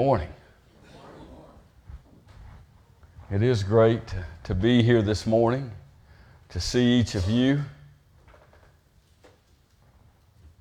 Morning. 0.00 0.30
It 3.30 3.42
is 3.42 3.62
great 3.62 4.00
to, 4.44 4.54
be 4.54 4.82
here 4.82 5.02
this 5.02 5.26
morning, 5.26 5.70
to 6.48 6.58
see 6.58 6.98
each 6.98 7.14
of 7.16 7.28
you, 7.28 7.60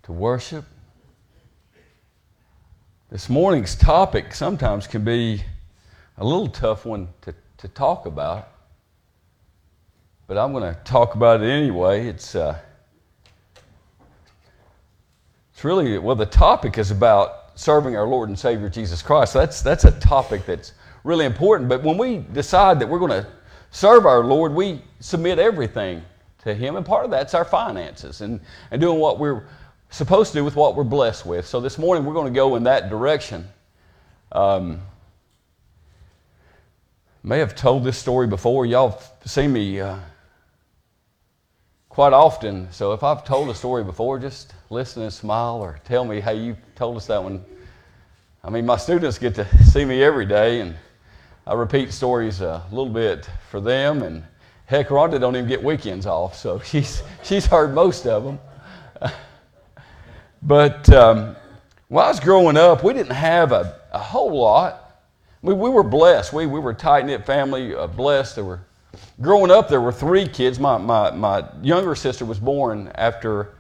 to 0.04 0.12
worship. 0.12 0.66
This 3.10 3.30
morning's 3.30 3.78
topic 3.78 4.34
sometimes 4.34 4.88
can 4.88 5.06
be 5.06 5.42
a 6.18 6.26
little 6.26 6.50
tough 6.50 6.86
one 6.86 7.08
to, 7.22 7.34
to 7.60 7.70
talk 7.70 8.08
about, 8.08 8.50
but 10.28 10.38
I'm 10.38 10.52
going 10.52 10.76
to 10.76 10.78
talk 10.84 11.16
about 11.16 11.42
it 11.42 11.48
anyway. 11.48 12.08
It's, 12.08 12.36
uh, 12.36 12.58
it's 15.54 15.64
really, 15.64 15.98
well, 15.98 16.18
the 16.18 16.26
topic 16.26 16.78
is 16.78 16.92
about 16.92 17.39
serving 17.60 17.98
our 17.98 18.08
Lord 18.08 18.30
and 18.30 18.40
Savior 18.40 18.70
Jesus 18.70 19.02
Christ. 19.02 19.34
That's, 19.34 19.62
that's 19.62 19.84
a 19.84 19.92
topic 20.00 20.46
that's 20.46 20.72
really 21.04 21.26
important. 21.26 21.68
But 21.68 21.84
when 21.84 21.98
we 21.98 22.20
decide 22.32 22.80
that 22.80 22.88
we're 22.88 23.00
going 23.00 23.24
to 23.24 23.28
serve 23.72 24.06
our 24.06 24.24
Lord, 24.24 24.54
we 24.54 24.82
submit 25.02 25.40
everything 25.40 26.02
to 26.44 26.54
Him. 26.54 26.78
And 26.78 26.86
part 26.86 27.04
of 27.04 27.12
that's 27.12 27.34
our 27.34 27.44
finances 27.44 28.22
and, 28.22 28.40
and 28.72 28.80
doing 28.80 28.98
what 28.98 29.20
we're 29.20 29.44
supposed 29.90 30.32
to 30.32 30.40
do 30.40 30.46
with 30.46 30.56
what 30.56 30.78
we're 30.78 30.86
blessed 30.86 31.26
with. 31.26 31.46
So 31.46 31.60
this 31.60 31.78
morning 31.78 32.06
we're 32.06 32.14
going 32.14 32.32
to 32.32 32.38
go 32.38 32.56
in 32.56 32.64
that 32.64 32.90
direction. 32.90 33.46
Um, 34.32 34.80
may 37.24 37.40
have 37.40 37.56
told 37.56 37.84
this 37.84 37.98
story 37.98 38.28
before. 38.28 38.66
Y'all 38.66 39.02
seen 39.26 39.52
me 39.52 39.82
uh, 39.82 39.98
quite 41.90 42.14
often. 42.14 42.72
So 42.72 42.94
if 42.94 43.04
I've 43.04 43.26
told 43.26 43.50
a 43.50 43.56
story 43.56 43.84
before, 43.84 44.20
just 44.20 44.54
listen 44.70 45.04
and 45.04 45.12
smile 45.12 45.58
or 45.58 45.80
tell 45.84 46.06
me, 46.06 46.22
hey, 46.22 46.36
you 46.36 46.56
told 46.76 46.96
us 46.96 47.08
that 47.08 47.22
one. 47.22 47.44
I 48.44 48.50
mean, 48.50 48.66
my 48.66 48.78
students 48.78 49.18
get 49.18 49.36
to 49.36 49.64
see 49.66 49.84
me 49.84 50.02
every 50.02 50.26
day, 50.26 50.62
and 50.62 50.76
I 51.46 51.56
repeat 51.56 51.92
stories 51.92 52.42
a 52.42 52.64
little 52.70 52.94
bit 52.94 53.30
for 53.50 53.60
them. 53.60 54.04
And 54.04 54.24
heck, 54.66 54.90
Rhonda 54.90 55.20
don't 55.20 55.36
even 55.36 55.50
get 55.50 55.62
weekends 55.62 56.06
off, 56.06 56.38
so 56.38 56.60
she's, 56.64 57.02
she's 57.24 57.46
heard 57.46 57.74
most 57.74 58.06
of 58.06 58.24
them. 58.24 58.40
but 60.44 60.90
um, 60.94 61.36
when 61.90 62.06
I 62.06 62.08
was 62.08 62.20
growing 62.20 62.56
up, 62.56 62.84
we 62.84 62.94
didn't 62.94 63.16
have 63.16 63.52
a, 63.52 63.82
a 63.92 64.00
whole 64.00 64.40
lot. 64.40 65.02
We, 65.42 65.54
we 65.54 65.70
were 65.70 65.84
blessed. 65.84 66.34
We, 66.34 66.46
we 66.46 66.60
were 66.60 66.72
a 66.72 66.76
tight 66.76 67.06
knit 67.06 67.26
family, 67.26 67.74
uh, 67.74 67.88
blessed. 67.88 68.36
There 68.36 68.46
were 68.46 68.62
growing 69.22 69.52
up, 69.52 69.70
there 69.70 69.82
were 69.82 69.92
three 69.92 70.28
kids. 70.28 70.60
My, 70.60 70.78
my, 70.78 71.12
my 71.12 71.46
younger 71.62 71.96
sister 71.96 72.26
was 72.26 72.40
born 72.40 72.92
after, 72.96 73.56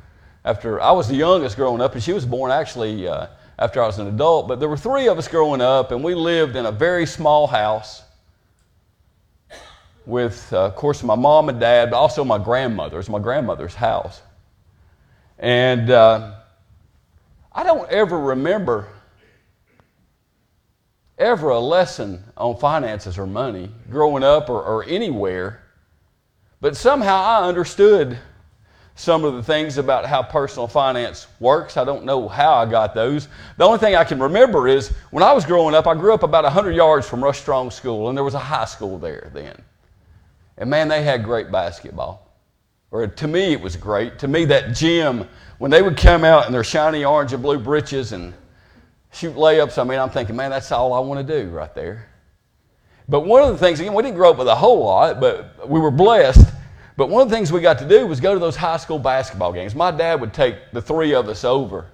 after 0.45 0.81
I 0.81 0.91
was 0.91 1.08
the 1.08 1.16
youngest 1.16 1.55
growing 1.55 1.81
up, 1.81 1.94
and 1.94 2.03
she 2.03 2.13
was 2.13 2.25
born 2.25 2.52
actually 2.52 3.08
uh, 3.08 3.27
after 3.57 3.81
I 3.83 3.88
was 3.88 4.00
an 4.00 4.07
adult. 4.07 4.47
But 4.47 4.59
there 4.59 4.69
were 4.69 4.77
three 4.77 5.07
of 5.07 5.17
us 5.17 5.27
growing 5.27 5.61
up, 5.61 5.91
and 5.91 6.03
we 6.03 6.16
lived 6.16 6.55
in 6.55 6.66
a 6.66 6.72
very 6.72 7.05
small 7.05 7.47
house 7.47 8.03
with, 10.05 10.52
uh, 10.53 10.66
of 10.66 10.75
course, 10.75 11.03
my 11.03 11.16
mom 11.16 11.50
and 11.50 11.59
dad, 11.59 11.91
but 11.91 11.97
also 11.97 12.23
my 12.23 12.38
grandmother's, 12.38 13.09
my 13.09 13.19
grandmother's 13.19 13.75
house. 13.75 14.22
And 15.38 15.89
uh, 15.89 16.35
I 17.52 17.63
don't 17.63 17.89
ever 17.89 18.19
remember 18.19 18.88
ever 21.20 21.50
a 21.50 21.59
lesson 21.59 22.23
on 22.38 22.56
finances 22.58 23.17
or 23.17 23.28
money 23.28 23.70
growing 23.92 24.23
up 24.23 24.50
or, 24.50 24.64
or 24.64 24.84
anywhere, 24.86 25.62
but 26.62 26.75
somehow 26.75 27.16
I 27.16 27.48
understood 27.48 28.17
some 28.95 29.23
of 29.23 29.34
the 29.34 29.44
things 29.44 29.78
about 29.78 30.06
how 30.06 30.22
personal 30.22 30.67
finance 30.67 31.28
works. 31.40 31.78
I 31.78 31.86
don't 31.86 32.03
know 32.03 32.28
how 32.28 32.56
I 32.56 32.66
got 32.66 32.94
those. 32.94 33.30
The 33.58 33.64
only 33.64 33.80
thing 33.80 33.95
I 33.95 34.03
can 34.03 34.20
remember 34.20 34.67
is 34.67 34.90
when 35.12 35.23
I 35.23 35.31
was 35.31 35.45
growing 35.45 35.73
up, 35.73 35.88
I 35.88 35.94
grew 35.94 36.14
up 36.14 36.23
about 36.23 36.44
100 36.44 36.75
yards 36.75 37.08
from 37.08 37.23
Rush 37.23 37.40
Strong 37.40 37.72
School, 37.72 38.09
and 38.09 38.17
there 38.17 38.25
was 38.25 38.34
a 38.34 38.40
high 38.40 38.66
school 38.66 38.97
there 38.97 39.31
then. 39.34 39.62
And 40.58 40.70
man, 40.70 40.90
they 40.90 41.03
had 41.03 41.23
great 41.23 41.50
basketball. 41.50 42.28
Or 42.92 43.08
to 43.08 43.28
me, 43.28 43.53
it 43.53 43.62
was 43.62 43.78
great. 43.78 44.19
To 44.19 44.28
me, 44.28 44.44
that 44.46 44.75
gym, 44.75 45.28
when 45.59 45.72
they 45.72 45.81
would 45.81 45.96
come 45.96 46.25
out 46.25 46.47
in 46.47 46.52
their 46.52 46.63
shiny 46.63 47.06
orange 47.06 47.31
and 47.31 47.41
blue 47.41 47.59
breeches 47.59 48.12
and 48.12 48.34
shoot 49.12 49.36
layups. 49.36 49.78
I 49.78 49.84
mean, 49.84 50.00
I'm 50.00 50.09
thinking, 50.09 50.36
man, 50.36 50.52
that's 50.52 50.72
all 50.72 50.94
I 50.94 51.00
want 51.00 51.25
to 51.25 51.42
do 51.42 51.50
right 51.50 51.74
there. 51.74 52.09
But 53.08 53.22
one 53.22 53.42
of 53.42 53.50
the 53.50 53.58
things, 53.58 53.80
again, 53.80 53.94
we 53.94 54.03
didn't 54.03 54.18
grow 54.18 54.31
up 54.31 54.38
with 54.38 54.47
a 54.47 54.56
whole 54.56 54.84
lot, 54.86 55.20
but 55.20 55.68
we 55.68 55.80
were 55.80 55.92
blessed. 55.92 56.47
But 56.96 57.09
one 57.09 57.24
of 57.24 57.30
the 57.30 57.36
things 57.36 57.52
we 57.52 57.62
got 57.62 57.80
to 57.80 57.88
do 57.88 58.06
was 58.06 58.20
go 58.20 58.34
to 58.34 58.40
those 58.40 58.56
high 58.56 58.78
school 58.78 59.00
basketball 59.00 59.52
games. 59.52 59.74
My 59.74 59.90
dad 59.90 60.22
would 60.22 60.34
take 60.34 60.58
the 60.74 60.81
three 60.81 61.16
of 61.16 61.28
us 61.28 61.44
over 61.44 61.88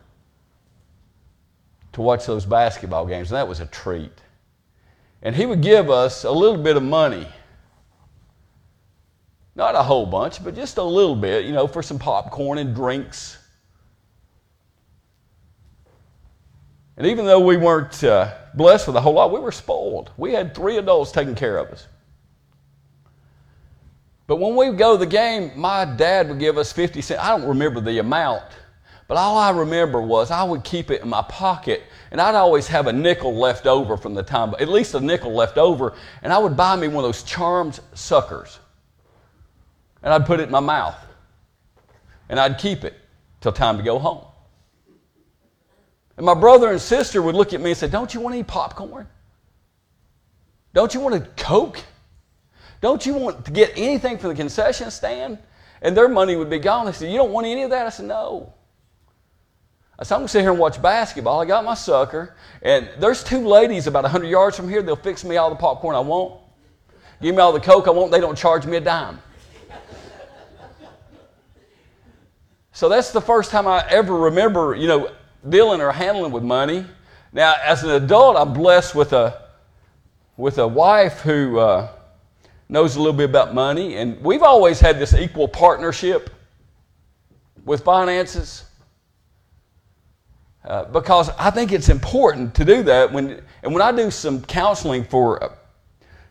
to 1.94 2.02
watch 2.02 2.26
those 2.26 2.46
basketball 2.46 3.06
games, 3.06 3.32
and 3.32 3.38
that 3.38 3.48
was 3.48 3.62
a 3.62 3.68
treat. 3.68 4.12
And 5.22 5.36
he 5.36 5.46
would 5.46 5.62
give 5.62 5.90
us 5.90 6.26
a 6.26 6.32
little 6.32 6.58
bit 6.58 6.76
of 6.76 6.84
money. 6.84 7.28
Not 9.56 9.76
a 9.76 9.82
whole 9.82 10.06
bunch, 10.06 10.44
but 10.44 10.54
just 10.54 10.78
a 10.78 10.84
little 10.84 11.16
bit, 11.16 11.46
you 11.46 11.54
know, 11.54 11.66
for 11.66 11.82
some 11.82 11.98
popcorn 11.98 12.58
and 12.58 12.76
drinks 12.76 13.38
And 16.98 17.08
even 17.08 17.26
though 17.26 17.42
we 17.42 17.58
weren't 17.58 18.04
uh, 18.04 18.34
blessed 18.54 18.88
with 18.88 18.96
a 18.96 19.02
whole 19.02 19.14
lot, 19.14 19.32
we 19.32 19.40
were 19.40 19.52
spoiled. 19.52 20.12
We 20.18 20.34
had 20.34 20.56
three 20.56 20.78
adults 20.78 21.12
taking 21.12 21.36
care 21.36 21.58
of 21.58 21.70
us. 21.70 21.88
But 24.28 24.38
when 24.38 24.56
we 24.56 24.72
go 24.72 24.94
to 24.94 24.98
the 24.98 25.06
game, 25.06 25.52
my 25.56 25.86
dad 25.86 26.30
would 26.30 26.40
give 26.40 26.58
us 26.58 26.72
50 26.72 27.02
cents. 27.02 27.22
I 27.22 27.38
don't 27.38 27.48
remember 27.48 27.80
the 27.80 28.00
amount, 28.00 28.44
but 29.08 29.18
all 29.18 29.38
I 29.38 29.52
remember 29.52 30.02
was 30.02 30.32
I 30.32 30.44
would 30.44 30.64
keep 30.64 30.90
it 30.90 31.04
in 31.04 31.10
my 31.10 31.22
pocket, 31.24 31.84
and 32.10 32.20
I'd 32.20 32.34
always 32.34 32.66
have 32.68 32.88
a 32.88 32.94
nickel 32.94 33.36
left 33.36 33.68
over 33.68 33.98
from 33.98 34.16
the 34.16 34.24
time, 34.24 34.56
at 34.60 34.68
least 34.68 34.96
a 34.96 35.00
nickel 35.00 35.32
left 35.32 35.58
over, 35.58 35.94
and 36.24 36.34
I 36.34 36.40
would 36.40 36.58
buy 36.58 36.76
me 36.76 36.88
one 36.88 37.04
of 37.04 37.08
those 37.10 37.22
charmed 37.22 37.80
suckers. 37.94 38.60
And 40.02 40.12
I'd 40.12 40.26
put 40.26 40.40
it 40.40 40.44
in 40.44 40.52
my 40.52 40.60
mouth, 40.60 40.98
and 42.30 42.40
I'd 42.40 42.58
keep 42.58 42.84
it 42.84 42.96
till 43.42 43.52
time 43.52 43.78
to 43.78 43.84
go 43.84 44.00
home. 44.00 44.26
And 46.18 46.26
my 46.26 46.34
brother 46.34 46.72
and 46.72 46.80
sister 46.80 47.22
would 47.22 47.36
look 47.36 47.54
at 47.54 47.62
me 47.62 47.72
and 47.72 47.78
say, 47.78 47.88
Don't 47.88 48.14
you 48.14 48.22
want 48.22 48.36
any 48.36 48.44
popcorn? 48.44 49.08
Don't 50.74 50.94
you 50.94 51.00
want 51.00 51.16
a 51.16 51.22
Coke? 51.42 51.80
Don't 52.82 53.06
you 53.06 53.14
want 53.14 53.46
to 53.46 53.52
get 53.52 53.74
anything 53.76 54.18
from 54.18 54.30
the 54.30 54.36
concession 54.36 54.92
stand? 54.92 55.38
And 55.82 55.96
their 55.96 56.08
money 56.08 56.36
would 56.36 56.50
be 56.50 56.60
gone. 56.60 56.86
They 56.86 56.92
said, 56.92 57.12
You 57.12 57.18
don't 57.18 57.32
want 57.32 57.48
any 57.48 57.64
of 57.64 57.70
that? 57.72 57.86
I 57.86 57.90
said, 57.90 58.06
No. 58.06 58.54
I 59.98 60.04
said, 60.04 60.16
I'm 60.16 60.20
going 60.22 60.28
to 60.28 60.32
sit 60.32 60.42
here 60.42 60.52
and 60.52 60.60
watch 60.60 60.82
basketball. 60.82 61.42
I 61.42 61.46
got 61.46 61.64
my 61.64 61.74
sucker. 61.74 62.36
And 62.62 62.90
there's 63.00 63.24
two 63.24 63.48
ladies 63.48 63.88
about 63.88 64.04
100 64.04 64.28
yards 64.28 64.58
from 64.58 64.68
here. 64.68 64.82
They'll 64.82 64.98
fix 64.98 65.24
me 65.24 65.38
all 65.38 65.50
the 65.50 65.56
popcorn 65.56 65.96
I 65.96 66.02
want. 66.02 66.42
Give 67.22 67.34
me 67.34 67.42
all 67.42 67.54
the 67.54 67.62
Coke 67.62 67.88
I 67.88 67.92
want. 67.92 68.12
They 68.12 68.20
don't 68.20 68.38
charge 68.38 68.66
me 68.66 68.76
a 68.76 68.82
dime. 68.82 69.22
so 72.74 72.90
that's 72.90 73.12
the 73.12 73.22
first 73.22 73.52
time 73.52 73.68
I 73.68 73.86
ever 73.90 74.14
remember, 74.14 74.76
you 74.76 74.88
know, 74.88 75.10
dealing 75.48 75.82
or 75.82 75.92
handling 75.92 76.32
with 76.32 76.44
money. 76.44 76.86
Now, 77.32 77.56
as 77.64 77.84
an 77.84 77.92
adult, 77.92 78.38
I'm 78.38 78.54
blessed 78.54 78.96
with 78.96 79.14
a, 79.14 79.50
with 80.38 80.58
a 80.58 80.68
wife 80.68 81.22
who 81.22 81.60
uh, 81.60 81.90
knows 82.70 82.96
a 82.96 83.00
little 83.00 83.14
bit 83.14 83.30
about 83.30 83.54
money, 83.54 83.98
and 83.98 84.22
we've 84.22 84.44
always 84.44 84.80
had 84.80 85.00
this 85.00 85.14
equal 85.14 85.48
partnership 85.48 86.30
with 87.64 87.84
finances. 87.84 88.64
Uh, 90.64 90.86
because 90.86 91.30
I 91.38 91.52
think 91.52 91.72
it's 91.72 91.90
important 91.90 92.56
to 92.56 92.66
do 92.66 92.82
that. 92.84 93.12
When, 93.12 93.42
and 93.62 93.72
when 93.72 93.84
I 93.84 93.92
do 93.92 94.10
some 94.10 94.42
counseling 94.42 95.04
for 95.04 95.44
uh, 95.44 95.50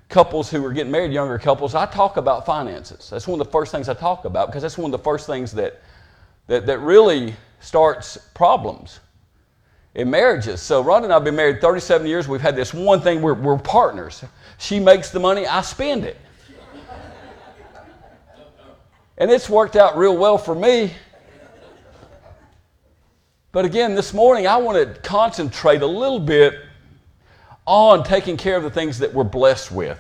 couples 0.08 0.50
who 0.50 0.64
are 0.64 0.72
getting 0.72 0.91
married, 0.91 1.12
younger 1.12 1.38
couples, 1.38 1.76
I 1.76 1.86
talk 1.86 2.16
about 2.16 2.44
finances. 2.44 3.10
That's 3.10 3.28
one 3.28 3.41
of 3.41 3.47
the 3.47 3.53
first 3.53 3.70
things 3.70 3.88
I 3.88 3.94
talk 3.94 4.24
about 4.24 4.48
because 4.48 4.62
that's 4.62 4.76
one 4.76 4.92
of 4.92 4.98
the 4.98 5.04
first 5.04 5.28
things 5.28 5.53
that, 5.53 5.82
that, 6.48 6.66
that 6.66 6.78
really 6.80 7.34
starts 7.64 8.19
problems 8.34 9.00
in 9.94 10.10
marriages. 10.10 10.60
So 10.60 10.84
Rhonda 10.84 11.04
and 11.04 11.12
I 11.12 11.16
have 11.16 11.25
been 11.25 11.36
married 11.36 11.60
37 11.60 12.06
years. 12.06 12.28
We've 12.28 12.41
had 12.41 12.56
this 12.56 12.75
one 12.75 13.00
thing, 13.00 13.22
we're, 13.22 13.34
we're 13.34 13.59
partners. 13.59 14.22
She 14.59 14.78
makes 14.78 15.10
the 15.10 15.21
money, 15.21 15.47
I 15.47 15.62
spend 15.62 16.04
it. 16.04 16.16
And 19.16 19.30
it's 19.30 19.48
worked 19.48 19.77
out 19.77 19.97
real 19.97 20.16
well 20.16 20.36
for 20.36 20.54
me. 20.54 20.92
But 23.53 23.65
again, 23.65 23.94
this 23.94 24.12
morning 24.12 24.47
I 24.47 24.56
want 24.56 24.77
to 24.77 25.00
concentrate 25.00 25.83
a 25.83 25.86
little 25.86 26.18
bit 26.18 26.54
on 27.66 28.03
taking 28.03 28.36
care 28.36 28.56
of 28.56 28.65
the 28.65 28.71
things 28.71 28.98
that 28.98 29.15
we're 29.15 29.24
blessed 29.24 29.71
with. 29.71 29.98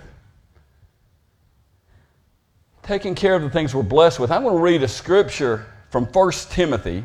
Taking 2.82 3.14
care 3.14 3.36
of 3.36 3.42
the 3.42 3.50
things 3.50 3.74
we're 3.74 3.84
blessed 3.84 4.18
with. 4.20 4.30
I'm 4.30 4.42
going 4.42 4.56
to 4.56 4.62
read 4.62 4.82
a 4.82 4.88
scripture 4.88 5.64
from 5.90 6.06
1 6.06 6.32
Timothy, 6.50 7.04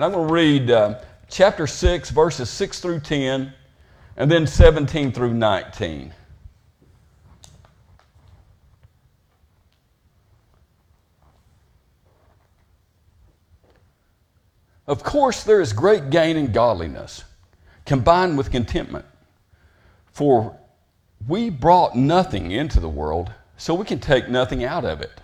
and 0.00 0.06
I'm 0.06 0.12
going 0.12 0.28
to 0.28 0.32
read 0.32 0.70
uh, 0.70 0.98
chapter 1.28 1.66
6, 1.66 2.08
verses 2.08 2.48
6 2.48 2.80
through 2.80 3.00
10, 3.00 3.52
and 4.16 4.30
then 4.30 4.46
17 4.46 5.12
through 5.12 5.34
19. 5.34 6.14
Of 14.86 15.02
course, 15.02 15.42
there 15.42 15.60
is 15.60 15.74
great 15.74 16.08
gain 16.08 16.38
in 16.38 16.50
godliness, 16.50 17.24
combined 17.84 18.38
with 18.38 18.50
contentment. 18.50 19.04
For 20.12 20.58
we 21.28 21.50
brought 21.50 21.94
nothing 21.94 22.52
into 22.52 22.80
the 22.80 22.88
world, 22.88 23.34
so 23.58 23.74
we 23.74 23.84
can 23.84 24.00
take 24.00 24.30
nothing 24.30 24.64
out 24.64 24.86
of 24.86 25.02
it. 25.02 25.20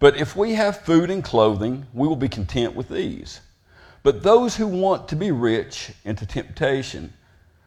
But 0.00 0.16
if 0.16 0.34
we 0.34 0.54
have 0.54 0.80
food 0.80 1.10
and 1.10 1.22
clothing, 1.22 1.86
we 1.94 2.08
will 2.08 2.16
be 2.16 2.28
content 2.28 2.74
with 2.74 2.88
these. 2.88 3.40
But 4.04 4.22
those 4.22 4.54
who 4.54 4.66
want 4.66 5.08
to 5.08 5.16
be 5.16 5.32
rich 5.32 5.90
into 6.04 6.26
temptation 6.26 7.12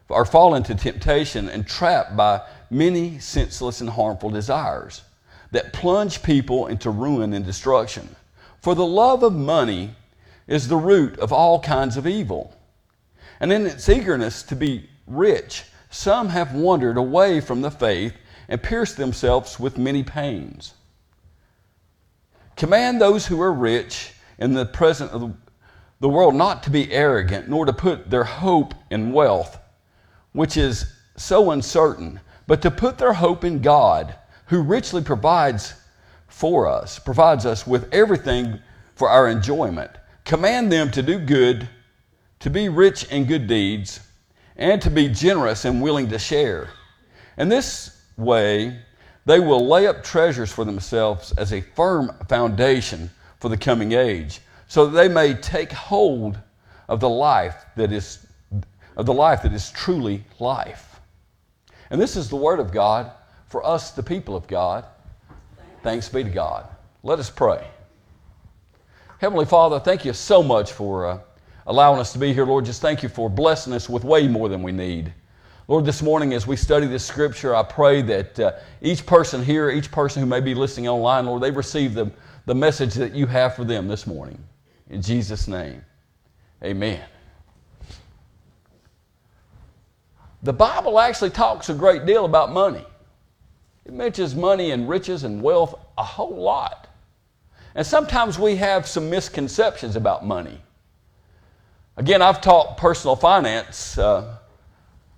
are 0.08 0.24
fall 0.24 0.54
into 0.54 0.74
temptation 0.74 1.48
and 1.48 1.66
trapped 1.66 2.16
by 2.16 2.40
many 2.70 3.18
senseless 3.18 3.82
and 3.82 3.90
harmful 3.90 4.30
desires 4.30 5.02
that 5.50 5.72
plunge 5.72 6.22
people 6.22 6.68
into 6.68 6.90
ruin 6.90 7.34
and 7.34 7.44
destruction. 7.44 8.14
For 8.62 8.74
the 8.74 8.86
love 8.86 9.22
of 9.22 9.34
money 9.34 9.96
is 10.46 10.68
the 10.68 10.76
root 10.76 11.18
of 11.18 11.32
all 11.32 11.60
kinds 11.60 11.96
of 11.96 12.06
evil. 12.06 12.54
And 13.40 13.52
in 13.52 13.66
its 13.66 13.88
eagerness 13.88 14.42
to 14.44 14.56
be 14.56 14.88
rich, 15.06 15.64
some 15.90 16.28
have 16.28 16.54
wandered 16.54 16.96
away 16.96 17.40
from 17.40 17.62
the 17.62 17.70
faith 17.70 18.14
and 18.48 18.62
pierced 18.62 18.96
themselves 18.96 19.58
with 19.58 19.76
many 19.76 20.04
pains. 20.04 20.74
Command 22.56 23.00
those 23.00 23.26
who 23.26 23.40
are 23.40 23.52
rich 23.52 24.12
in 24.38 24.54
the 24.54 24.66
present 24.66 25.10
of 25.10 25.34
the 26.00 26.08
world 26.08 26.34
not 26.34 26.62
to 26.62 26.70
be 26.70 26.92
arrogant, 26.92 27.48
nor 27.48 27.66
to 27.66 27.72
put 27.72 28.10
their 28.10 28.24
hope 28.24 28.74
in 28.90 29.12
wealth, 29.12 29.58
which 30.32 30.56
is 30.56 30.92
so 31.16 31.50
uncertain, 31.50 32.20
but 32.46 32.62
to 32.62 32.70
put 32.70 32.98
their 32.98 33.12
hope 33.12 33.44
in 33.44 33.60
God, 33.60 34.14
who 34.46 34.62
richly 34.62 35.02
provides 35.02 35.74
for 36.28 36.66
us, 36.66 36.98
provides 36.98 37.44
us 37.44 37.66
with 37.66 37.92
everything 37.92 38.60
for 38.94 39.08
our 39.08 39.28
enjoyment. 39.28 39.90
Command 40.24 40.70
them 40.70 40.90
to 40.92 41.02
do 41.02 41.18
good, 41.18 41.68
to 42.40 42.50
be 42.50 42.68
rich 42.68 43.04
in 43.04 43.24
good 43.24 43.46
deeds, 43.46 44.00
and 44.56 44.80
to 44.82 44.90
be 44.90 45.08
generous 45.08 45.64
and 45.64 45.82
willing 45.82 46.08
to 46.08 46.18
share. 46.18 46.70
In 47.36 47.48
this 47.48 48.02
way, 48.16 48.78
they 49.24 49.40
will 49.40 49.66
lay 49.66 49.86
up 49.86 50.02
treasures 50.02 50.52
for 50.52 50.64
themselves 50.64 51.32
as 51.32 51.52
a 51.52 51.60
firm 51.60 52.14
foundation 52.28 53.10
for 53.40 53.48
the 53.48 53.56
coming 53.56 53.92
age, 53.92 54.40
so 54.68 54.86
that 54.86 54.92
they 54.92 55.12
may 55.12 55.34
take 55.34 55.72
hold 55.72 56.38
of 56.88 57.00
the 57.00 57.08
life 57.08 57.66
that 57.76 57.92
is 57.92 58.26
of 58.96 59.06
the 59.06 59.14
life 59.14 59.42
that 59.42 59.52
is 59.52 59.70
truly 59.70 60.24
life. 60.40 61.00
And 61.90 62.00
this 62.00 62.16
is 62.16 62.28
the 62.28 62.36
word 62.36 62.58
of 62.58 62.72
God 62.72 63.12
for 63.46 63.64
us, 63.64 63.92
the 63.92 64.02
people 64.02 64.36
of 64.36 64.46
God. 64.46 64.84
Thanks 65.82 66.08
be 66.08 66.24
to 66.24 66.30
God. 66.30 66.66
Let 67.04 67.20
us 67.20 67.30
pray. 67.30 67.66
Heavenly 69.18 69.46
Father, 69.46 69.78
thank 69.78 70.04
you 70.04 70.12
so 70.12 70.42
much 70.42 70.72
for 70.72 71.06
uh, 71.06 71.18
allowing 71.66 72.00
us 72.00 72.12
to 72.12 72.18
be 72.18 72.32
here, 72.32 72.44
Lord. 72.44 72.64
Just 72.64 72.82
thank 72.82 73.02
you 73.02 73.08
for 73.08 73.30
blessing 73.30 73.72
us 73.72 73.88
with 73.88 74.02
way 74.02 74.26
more 74.26 74.48
than 74.48 74.62
we 74.62 74.72
need. 74.72 75.12
Lord, 75.68 75.84
this 75.84 76.02
morning 76.02 76.34
as 76.34 76.46
we 76.46 76.56
study 76.56 76.86
this 76.86 77.04
scripture, 77.04 77.54
I 77.54 77.62
pray 77.62 78.02
that 78.02 78.40
uh, 78.40 78.52
each 78.82 79.06
person 79.06 79.44
here, 79.44 79.70
each 79.70 79.92
person 79.92 80.22
who 80.22 80.26
may 80.26 80.40
be 80.40 80.54
listening 80.54 80.88
online, 80.88 81.26
Lord, 81.26 81.42
they 81.42 81.50
receive 81.50 81.94
the, 81.94 82.10
the 82.46 82.54
message 82.54 82.94
that 82.94 83.14
you 83.14 83.26
have 83.26 83.54
for 83.54 83.64
them 83.64 83.86
this 83.86 84.06
morning. 84.06 84.42
In 84.90 85.02
Jesus' 85.02 85.48
name, 85.48 85.84
amen. 86.62 87.02
The 90.42 90.52
Bible 90.52 90.98
actually 91.00 91.30
talks 91.30 91.68
a 91.68 91.74
great 91.74 92.06
deal 92.06 92.24
about 92.24 92.52
money. 92.52 92.84
It 93.84 93.92
mentions 93.92 94.34
money 94.34 94.70
and 94.70 94.88
riches 94.88 95.24
and 95.24 95.42
wealth 95.42 95.74
a 95.96 96.04
whole 96.04 96.36
lot. 96.36 96.88
And 97.74 97.86
sometimes 97.86 98.38
we 98.38 98.56
have 98.56 98.86
some 98.86 99.10
misconceptions 99.10 99.96
about 99.96 100.24
money. 100.24 100.60
Again, 101.96 102.22
I've 102.22 102.40
taught 102.40 102.76
personal 102.76 103.16
finance 103.16 103.98
uh, 103.98 104.36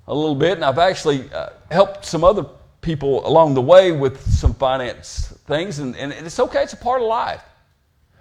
a 0.06 0.14
little 0.14 0.34
bit, 0.34 0.52
and 0.52 0.64
I've 0.64 0.78
actually 0.78 1.30
uh, 1.32 1.50
helped 1.70 2.04
some 2.04 2.24
other 2.24 2.46
people 2.80 3.26
along 3.26 3.54
the 3.54 3.60
way 3.60 3.92
with 3.92 4.20
some 4.30 4.54
finance 4.54 5.34
things, 5.46 5.78
and, 5.78 5.94
and, 5.96 6.12
it's 6.12 6.40
okay, 6.40 6.62
it's 6.62 6.72
a 6.72 6.78
part 6.78 7.02
of 7.02 7.08
life. 7.08 7.42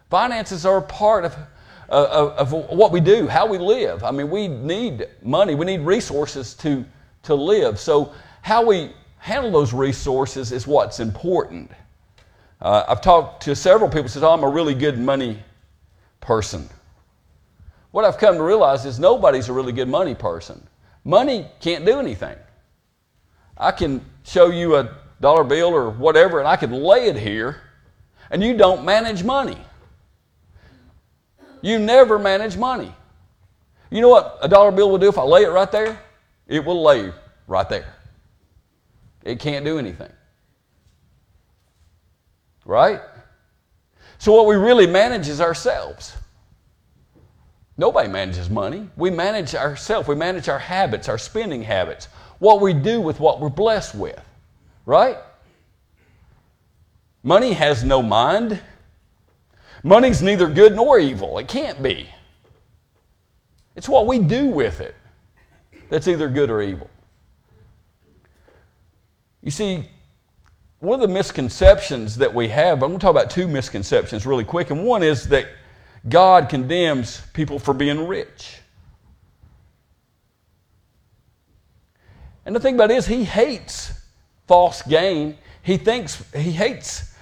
Finances 0.10 0.66
are 0.66 0.78
a 0.78 0.82
part 0.82 1.26
of, 1.26 1.36
of, 1.90 2.52
of 2.52 2.52
what 2.52 2.92
we 2.92 3.00
do, 3.00 3.28
how 3.28 3.46
we 3.46 3.58
live. 3.58 4.04
I 4.04 4.12
mean, 4.12 4.30
we 4.30 4.48
need 4.48 5.08
money, 5.22 5.56
we 5.56 5.66
need 5.66 5.82
resources 5.82 6.54
to, 6.56 6.84
to 7.24 7.36
live. 7.36 7.80
So, 7.80 8.14
how 8.42 8.66
we 8.66 8.92
handle 9.18 9.52
those 9.52 9.74
resources 9.74 10.52
is 10.52 10.66
what's 10.66 11.00
important. 11.00 11.70
Uh, 12.62 12.86
I've 12.88 13.02
talked 13.02 13.44
to 13.44 13.56
several 13.56 13.90
people 13.90 14.04
who 14.04 14.10
said, 14.10 14.24
oh, 14.24 14.32
I'm 14.32 14.44
a 14.44 14.50
really 14.50 14.74
good 14.74 14.98
money 14.98 15.40
person. 16.22 16.68
What 17.92 18.06
I've 18.06 18.18
come 18.18 18.36
to 18.36 18.44
realize 18.44 18.86
is 18.86 19.00
nobody's 19.00 19.50
a 19.50 19.54
really 19.54 19.74
good 19.74 19.90
money 19.90 20.16
person. 20.16 20.66
Money 21.04 21.48
can't 21.60 21.86
do 21.86 22.00
anything. 22.00 22.38
I 23.58 23.72
can 23.72 24.04
show 24.24 24.48
you 24.48 24.78
a 24.78 24.96
dollar 25.22 25.44
bill 25.44 25.70
or 25.70 25.90
whatever, 25.90 26.40
and 26.40 26.48
I 26.48 26.56
can 26.56 26.72
lay 26.72 27.08
it 27.08 27.18
here, 27.18 27.62
and 28.32 28.42
you 28.42 28.56
don't 28.56 28.86
manage 28.86 29.24
money. 29.24 29.58
You 31.62 31.80
never 31.80 32.18
manage 32.18 32.58
money. 32.58 32.94
You 33.90 34.02
know 34.02 34.10
what 34.10 34.38
a 34.42 34.48
dollar 34.48 34.72
bill 34.72 34.90
will 34.90 34.98
do 34.98 35.10
if 35.10 35.18
I 35.18 35.24
lay 35.24 35.44
it 35.44 35.50
right 35.50 35.72
there? 35.72 36.00
It 36.48 36.64
will 36.64 36.82
lay 36.84 37.12
right 37.48 37.68
there. 37.68 37.94
It 39.24 39.40
can't 39.40 39.66
do 39.66 39.78
anything. 39.78 40.12
Right? 42.66 43.02
So, 44.20 44.34
what 44.34 44.46
we 44.46 44.56
really 44.56 44.88
manage 44.88 45.28
is 45.28 45.42
ourselves. 45.42 46.16
Nobody 47.78 48.10
manages 48.10 48.50
money. 48.50 48.90
We 48.98 49.10
manage 49.10 49.56
ourselves. 49.56 50.08
We 50.08 50.16
manage 50.16 50.50
our 50.50 50.60
habits, 50.60 51.08
our 51.08 51.18
spending 51.18 51.64
habits, 51.64 52.10
what 52.40 52.60
we 52.60 52.74
do 52.74 53.00
with 53.00 53.20
what 53.20 53.40
we're 53.40 53.50
blessed 53.50 53.96
with. 53.96 54.20
Right? 54.86 55.18
Money 57.24 57.54
has 57.54 57.84
no 57.84 58.02
mind. 58.02 58.62
Money's 59.84 60.22
neither 60.22 60.48
good 60.48 60.76
nor 60.76 61.00
evil. 61.00 61.38
It 61.38 61.48
can't 61.48 61.82
be. 61.82 62.10
It's 63.76 63.88
what 63.88 64.08
we 64.08 64.20
do 64.20 64.48
with 64.48 64.82
it 64.82 64.96
that's 65.90 66.08
either 66.08 66.30
good 66.30 66.50
or 66.50 66.62
evil. 66.62 66.90
You 69.42 69.52
see, 69.52 69.86
one 70.80 71.02
of 71.02 71.08
the 71.08 71.14
misconceptions 71.14 72.18
that 72.18 72.34
we 72.34 72.48
have, 72.50 72.84
I'm 72.84 72.90
going 72.90 73.00
to 73.00 73.04
talk 73.04 73.12
about 73.12 73.30
two 73.30 73.48
misconceptions 73.48 74.26
really 74.26 74.44
quick, 74.44 74.70
and 74.70 74.86
one 74.86 75.04
is 75.04 75.28
that 75.30 75.48
God 76.08 76.50
condemns 76.50 77.22
people 77.34 77.60
for 77.60 77.74
being 77.74 78.08
rich. 78.08 78.60
And 82.46 82.56
the 82.56 82.60
thing 82.60 82.76
about 82.76 82.92
it 82.92 82.98
is, 82.98 83.08
He 83.08 83.24
hates 83.24 83.94
false 84.48 84.82
gain. 84.82 85.38
He 85.62 85.78
thinks 85.78 86.24
He 86.34 86.52
hates 86.52 87.14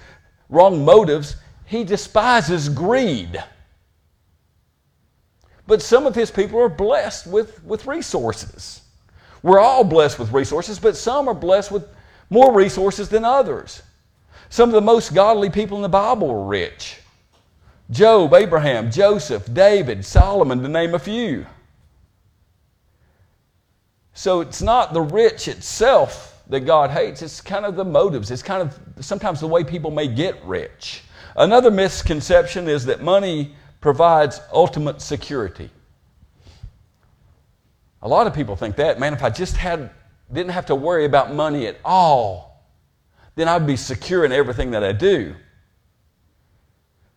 wrong 0.48 0.84
motives. 0.84 1.36
He 1.68 1.84
despises 1.84 2.70
greed. 2.70 3.42
But 5.66 5.82
some 5.82 6.06
of 6.06 6.14
His 6.14 6.30
people 6.30 6.58
are 6.60 6.68
blessed 6.70 7.26
with, 7.26 7.62
with 7.62 7.86
resources. 7.86 8.80
We're 9.42 9.60
all 9.60 9.84
blessed 9.84 10.18
with 10.18 10.32
resources, 10.32 10.78
but 10.78 10.96
some 10.96 11.28
are 11.28 11.34
blessed 11.34 11.70
with 11.70 11.86
more 12.30 12.54
resources 12.54 13.10
than 13.10 13.22
others. 13.22 13.82
Some 14.48 14.70
of 14.70 14.74
the 14.74 14.80
most 14.80 15.12
godly 15.12 15.50
people 15.50 15.76
in 15.76 15.82
the 15.82 15.90
Bible 15.90 16.28
were 16.28 16.46
rich. 16.46 16.96
Job, 17.90 18.32
Abraham, 18.32 18.90
Joseph, 18.90 19.52
David, 19.52 20.06
Solomon, 20.06 20.62
to 20.62 20.68
name 20.68 20.94
a 20.94 20.98
few. 20.98 21.46
So 24.14 24.40
it's 24.40 24.62
not 24.62 24.94
the 24.94 25.02
rich 25.02 25.48
itself 25.48 26.42
that 26.48 26.60
God 26.60 26.90
hates, 26.90 27.20
it's 27.20 27.42
kind 27.42 27.66
of 27.66 27.76
the 27.76 27.84
motives. 27.84 28.30
It's 28.30 28.42
kind 28.42 28.62
of 28.62 29.04
sometimes 29.04 29.40
the 29.40 29.46
way 29.46 29.64
people 29.64 29.90
may 29.90 30.08
get 30.08 30.42
rich. 30.46 31.02
Another 31.38 31.70
misconception 31.70 32.66
is 32.66 32.86
that 32.86 33.00
money 33.00 33.54
provides 33.80 34.40
ultimate 34.52 35.00
security. 35.00 35.70
A 38.02 38.08
lot 38.08 38.26
of 38.26 38.34
people 38.34 38.56
think 38.56 38.74
that, 38.76 38.98
man, 38.98 39.12
if 39.12 39.22
I 39.22 39.30
just 39.30 39.56
had 39.56 39.90
didn't 40.32 40.50
have 40.50 40.66
to 40.66 40.74
worry 40.74 41.04
about 41.04 41.32
money 41.32 41.68
at 41.68 41.76
all, 41.84 42.66
then 43.36 43.48
I'd 43.48 43.66
be 43.68 43.76
secure 43.76 44.24
in 44.24 44.32
everything 44.32 44.72
that 44.72 44.82
I 44.82 44.90
do. 44.90 45.34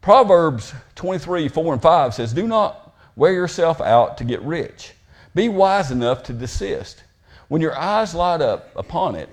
Proverbs 0.02 0.72
23 0.96 1.48
4 1.50 1.74
and 1.74 1.82
5 1.82 2.14
says, 2.14 2.32
Do 2.32 2.48
not 2.48 2.96
wear 3.16 3.34
yourself 3.34 3.82
out 3.82 4.20
to 4.20 4.24
get 4.24 4.42
rich. 4.44 4.94
Be 5.34 5.50
wise 5.50 5.90
enough 5.90 6.22
to 6.24 6.34
desist. 6.34 7.04
When 7.48 7.60
your 7.60 7.78
eyes 7.78 8.14
light 8.14 8.42
up 8.42 8.70
upon 8.76 9.16
it, 9.16 9.30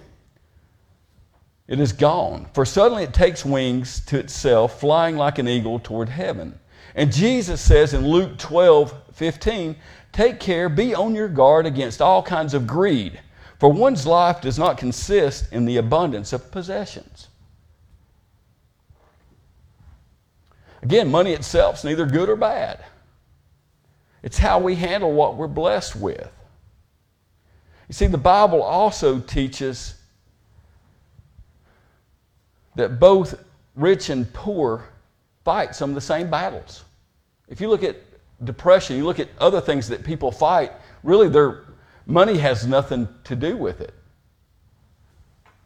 it 1.68 1.78
is 1.78 1.92
gone. 1.92 2.46
For 2.54 2.64
suddenly 2.64 3.04
it 3.04 3.12
takes 3.12 3.44
wings 3.44 4.00
to 4.06 4.18
itself, 4.18 4.80
flying 4.80 5.16
like 5.16 5.38
an 5.38 5.46
eagle 5.46 5.78
toward 5.78 6.08
heaven. 6.08 6.58
And 6.94 7.12
Jesus 7.12 7.60
says 7.60 7.94
in 7.94 8.08
Luke 8.08 8.38
12 8.38 8.94
15, 9.12 9.76
Take 10.12 10.40
care, 10.40 10.68
be 10.68 10.94
on 10.94 11.14
your 11.14 11.28
guard 11.28 11.66
against 11.66 12.00
all 12.00 12.22
kinds 12.22 12.54
of 12.54 12.66
greed, 12.66 13.20
for 13.60 13.70
one's 13.70 14.06
life 14.06 14.40
does 14.40 14.58
not 14.58 14.78
consist 14.78 15.52
in 15.52 15.66
the 15.66 15.76
abundance 15.76 16.32
of 16.32 16.50
possessions. 16.50 17.28
Again, 20.82 21.10
money 21.10 21.32
itself 21.32 21.78
is 21.78 21.84
neither 21.84 22.06
good 22.06 22.28
or 22.28 22.37
bad. 22.37 22.82
It's 24.22 24.38
how 24.38 24.58
we 24.58 24.76
handle 24.76 25.12
what 25.12 25.37
we're 25.37 25.48
blessed 25.48 25.96
with. 25.96 26.30
You 27.88 27.94
see, 27.94 28.06
the 28.06 28.18
Bible 28.18 28.62
also 28.62 29.18
teaches 29.18 29.97
that 32.78 33.00
both 33.00 33.44
rich 33.75 34.08
and 34.08 34.32
poor 34.32 34.85
fight 35.44 35.75
some 35.75 35.90
of 35.90 35.94
the 35.97 36.00
same 36.00 36.30
battles. 36.30 36.85
If 37.49 37.61
you 37.61 37.68
look 37.68 37.82
at 37.82 37.97
depression, 38.44 38.97
you 38.97 39.04
look 39.04 39.18
at 39.18 39.28
other 39.38 39.61
things 39.61 39.88
that 39.88 40.04
people 40.04 40.30
fight, 40.30 40.70
really 41.02 41.28
their 41.28 41.64
money 42.06 42.38
has 42.38 42.68
nothing 42.68 43.08
to 43.25 43.35
do 43.35 43.56
with 43.56 43.80
it. 43.80 43.92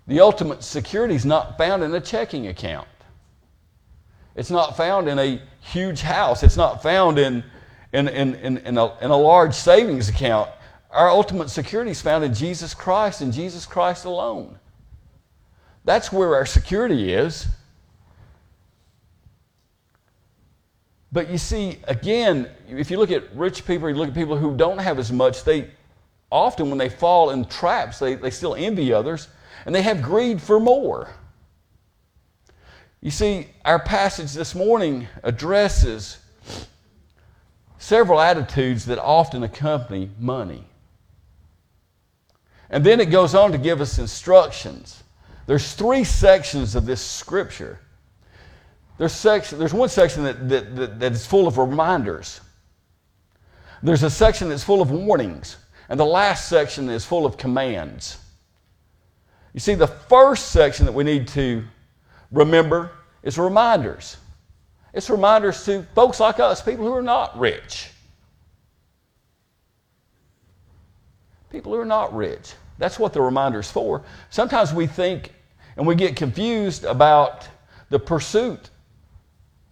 The 0.06 0.20
ultimate 0.20 0.64
security 0.64 1.14
is 1.14 1.26
not 1.26 1.58
found 1.58 1.82
in 1.82 1.94
a 1.94 2.00
checking 2.00 2.46
account. 2.46 2.88
It's 4.34 4.50
not 4.50 4.74
found 4.74 5.06
in 5.06 5.18
a 5.18 5.38
huge 5.60 6.00
house. 6.00 6.42
It's 6.42 6.56
not 6.56 6.82
found 6.82 7.18
in, 7.18 7.44
in, 7.92 8.08
in, 8.08 8.36
in, 8.36 8.56
in, 8.56 8.78
a, 8.78 8.98
in 9.00 9.10
a 9.10 9.16
large 9.16 9.54
savings 9.54 10.08
account. 10.08 10.48
Our 10.90 11.10
ultimate 11.10 11.50
security 11.50 11.90
is 11.90 12.00
found 12.00 12.24
in 12.24 12.32
Jesus 12.32 12.72
Christ 12.72 13.20
and 13.20 13.34
Jesus 13.34 13.66
Christ 13.66 14.06
alone. 14.06 14.58
That's 15.84 16.12
where 16.12 16.34
our 16.34 16.46
security 16.46 17.12
is. 17.12 17.48
But 21.10 21.28
you 21.28 21.36
see, 21.38 21.78
again, 21.84 22.48
if 22.68 22.90
you 22.90 22.98
look 22.98 23.10
at 23.10 23.34
rich 23.34 23.66
people, 23.66 23.88
you 23.88 23.94
look 23.94 24.08
at 24.08 24.14
people 24.14 24.36
who 24.36 24.56
don't 24.56 24.78
have 24.78 24.98
as 24.98 25.12
much, 25.12 25.44
they 25.44 25.70
often, 26.30 26.70
when 26.70 26.78
they 26.78 26.88
fall 26.88 27.30
in 27.30 27.44
traps, 27.44 27.98
they, 27.98 28.14
they 28.14 28.30
still 28.30 28.54
envy 28.54 28.92
others 28.92 29.28
and 29.66 29.74
they 29.74 29.82
have 29.82 30.00
greed 30.02 30.40
for 30.40 30.58
more. 30.58 31.10
You 33.02 33.10
see, 33.10 33.48
our 33.64 33.78
passage 33.78 34.32
this 34.32 34.54
morning 34.54 35.08
addresses 35.22 36.18
several 37.78 38.20
attitudes 38.20 38.86
that 38.86 38.98
often 38.98 39.42
accompany 39.42 40.08
money. 40.18 40.64
And 42.70 42.84
then 42.84 43.00
it 43.00 43.06
goes 43.06 43.34
on 43.34 43.52
to 43.52 43.58
give 43.58 43.80
us 43.80 43.98
instructions. 43.98 45.02
There's 45.52 45.74
three 45.74 46.02
sections 46.02 46.74
of 46.76 46.86
this 46.86 47.02
scripture. 47.02 47.78
There's, 48.96 49.12
section, 49.12 49.58
there's 49.58 49.74
one 49.74 49.90
section 49.90 50.24
that, 50.24 50.48
that, 50.48 50.74
that, 50.76 51.00
that 51.00 51.12
is 51.12 51.26
full 51.26 51.46
of 51.46 51.58
reminders. 51.58 52.40
There's 53.82 54.02
a 54.02 54.08
section 54.08 54.48
that's 54.48 54.64
full 54.64 54.80
of 54.80 54.90
warnings. 54.90 55.58
And 55.90 56.00
the 56.00 56.06
last 56.06 56.48
section 56.48 56.88
is 56.88 57.04
full 57.04 57.26
of 57.26 57.36
commands. 57.36 58.16
You 59.52 59.60
see, 59.60 59.74
the 59.74 59.88
first 59.88 60.52
section 60.52 60.86
that 60.86 60.92
we 60.92 61.04
need 61.04 61.28
to 61.28 61.62
remember 62.30 62.90
is 63.22 63.36
reminders. 63.36 64.16
It's 64.94 65.10
reminders 65.10 65.66
to 65.66 65.82
folks 65.94 66.18
like 66.18 66.40
us, 66.40 66.62
people 66.62 66.86
who 66.86 66.94
are 66.94 67.02
not 67.02 67.38
rich. 67.38 67.90
People 71.50 71.74
who 71.74 71.78
are 71.78 71.84
not 71.84 72.16
rich. 72.16 72.54
That's 72.78 72.98
what 72.98 73.12
the 73.12 73.20
reminder's 73.20 73.70
for. 73.70 74.02
Sometimes 74.30 74.72
we 74.72 74.86
think 74.86 75.30
and 75.76 75.86
we 75.86 75.94
get 75.94 76.16
confused 76.16 76.84
about 76.84 77.48
the 77.90 77.98
pursuit 77.98 78.70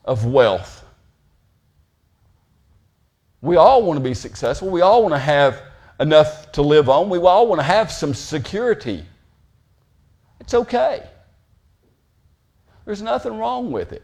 of 0.04 0.26
wealth. 0.26 0.85
We 3.42 3.57
all 3.57 3.83
want 3.83 3.99
to 3.99 4.04
be 4.04 4.14
successful. 4.14 4.69
We 4.69 4.83
all 4.83 5.02
want 5.02 5.14
to 5.14 5.19
have 5.19 5.62
enough 5.99 6.52
to 6.52 6.62
live 6.62 6.88
on. 6.88 7.09
We 7.09 7.19
all 7.19 7.47
want 7.47 7.61
to 7.61 7.64
have 7.64 7.90
some 7.90 8.14
security. 8.14 9.04
It's 10.40 10.54
okay. 10.54 11.07
There's 12.85 13.02
nothing 13.02 13.38
wrong 13.38 13.71
with 13.71 13.92
it. 13.92 14.02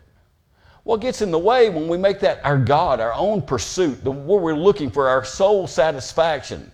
What 0.84 1.00
gets 1.00 1.20
in 1.20 1.32
the 1.32 1.38
way 1.38 1.68
when 1.68 1.88
we 1.88 1.98
make 1.98 2.20
that 2.20 2.44
our 2.44 2.58
God, 2.58 3.00
our 3.00 3.12
own 3.12 3.42
pursuit, 3.42 4.04
the, 4.04 4.10
where 4.10 4.38
we're 4.38 4.54
looking 4.54 4.90
for 4.90 5.08
our 5.08 5.24
soul 5.24 5.66
satisfaction, 5.66 6.70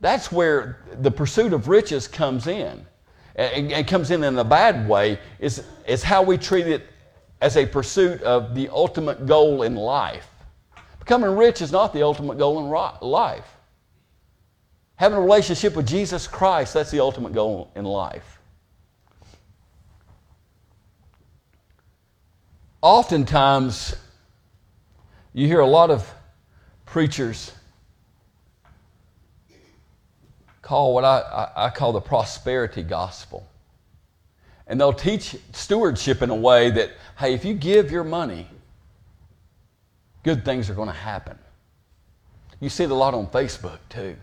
that's 0.00 0.32
where 0.32 0.82
the 1.02 1.10
pursuit 1.10 1.52
of 1.52 1.68
riches 1.68 2.08
comes 2.08 2.46
in. 2.46 2.86
And, 3.36 3.72
and 3.72 3.86
comes 3.86 4.10
in 4.10 4.24
in 4.24 4.38
a 4.38 4.44
bad 4.44 4.88
way, 4.88 5.18
is, 5.38 5.64
is 5.86 6.02
how 6.02 6.22
we 6.22 6.36
treat 6.36 6.66
it 6.66 6.86
as 7.40 7.56
a 7.56 7.64
pursuit 7.64 8.22
of 8.22 8.54
the 8.54 8.68
ultimate 8.68 9.26
goal 9.26 9.62
in 9.62 9.76
life. 9.76 10.28
Becoming 10.98 11.36
rich 11.36 11.62
is 11.62 11.72
not 11.72 11.92
the 11.92 12.02
ultimate 12.02 12.38
goal 12.38 12.58
in 12.58 13.08
life. 13.08 13.56
Having 14.96 15.18
a 15.18 15.20
relationship 15.22 15.74
with 15.74 15.86
Jesus 15.86 16.26
Christ, 16.26 16.74
that's 16.74 16.90
the 16.90 17.00
ultimate 17.00 17.32
goal 17.32 17.70
in 17.74 17.84
life. 17.84 18.38
Oftentimes, 22.82 23.96
you 25.32 25.46
hear 25.46 25.60
a 25.60 25.66
lot 25.66 25.90
of 25.90 26.12
preachers 26.84 27.52
call 30.70 30.94
what 30.94 31.04
I, 31.04 31.50
I, 31.56 31.68
call 31.70 31.92
the 31.92 32.00
prosperity 32.00 32.84
gospel. 32.84 33.44
And 34.68 34.80
they'll 34.80 34.92
teach 34.92 35.34
stewardship 35.52 36.22
in 36.22 36.30
a 36.30 36.34
way 36.36 36.70
that, 36.70 36.92
hey, 37.18 37.34
if 37.34 37.44
you 37.44 37.54
give 37.54 37.90
your 37.90 38.04
money, 38.04 38.46
good 40.22 40.44
things 40.44 40.70
are 40.70 40.74
going 40.74 40.86
to 40.86 40.94
happen. 40.94 41.36
You 42.60 42.68
see 42.68 42.84
it 42.84 42.90
a 42.92 42.94
lot 42.94 43.14
on 43.14 43.26
Facebook 43.26 43.78
too. 43.88 44.14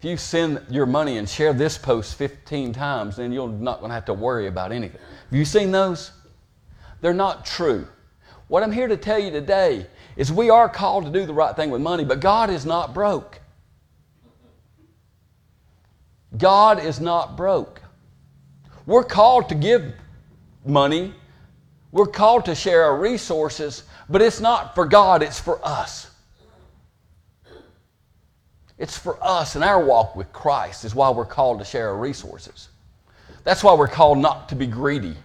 If 0.00 0.04
you 0.04 0.16
send 0.16 0.60
your 0.68 0.86
money 0.86 1.18
and 1.18 1.28
share 1.28 1.52
this 1.52 1.78
post 1.78 2.16
15 2.16 2.72
times, 2.72 3.14
then 3.14 3.30
you're 3.30 3.48
not 3.48 3.78
going 3.78 3.90
to 3.90 3.94
have 3.94 4.06
to 4.06 4.14
worry 4.14 4.48
about 4.48 4.72
anything. 4.72 4.98
Have 5.30 5.38
you 5.38 5.44
seen 5.44 5.70
those? 5.70 6.10
They're 7.00 7.14
not 7.14 7.46
true. 7.46 7.86
What 8.48 8.64
I'm 8.64 8.72
here 8.72 8.88
to 8.88 8.96
tell 8.96 9.20
you 9.20 9.30
today 9.30 9.86
is 10.16 10.32
we 10.32 10.50
are 10.50 10.68
called 10.68 11.04
to 11.04 11.12
do 11.12 11.26
the 11.26 11.32
right 11.32 11.54
thing 11.54 11.70
with 11.70 11.80
money, 11.80 12.04
but 12.04 12.18
God 12.18 12.50
is 12.50 12.66
not 12.66 12.92
broke. 12.92 13.38
God 16.36 16.82
is 16.82 17.00
not 17.00 17.36
broke. 17.36 17.82
We're 18.86 19.04
called 19.04 19.48
to 19.50 19.54
give 19.54 19.92
money, 20.64 21.14
we're 21.90 22.06
called 22.06 22.46
to 22.46 22.54
share 22.54 22.84
our 22.84 22.98
resources, 22.98 23.84
but 24.08 24.22
it's 24.22 24.40
not 24.40 24.74
for 24.74 24.86
God, 24.86 25.22
it's 25.22 25.38
for 25.38 25.60
us. 25.66 26.10
It's 28.78 28.98
for 28.98 29.22
us 29.22 29.54
and 29.54 29.62
our 29.62 29.84
walk 29.84 30.16
with 30.16 30.32
Christ, 30.32 30.84
is 30.84 30.94
why 30.94 31.10
we're 31.10 31.24
called 31.24 31.58
to 31.60 31.64
share 31.64 31.90
our 31.90 31.96
resources. 31.96 32.68
That's 33.44 33.62
why 33.62 33.74
we're 33.74 33.88
called 33.88 34.18
not 34.18 34.48
to 34.48 34.56
be 34.56 34.66
greedy, 34.66 35.16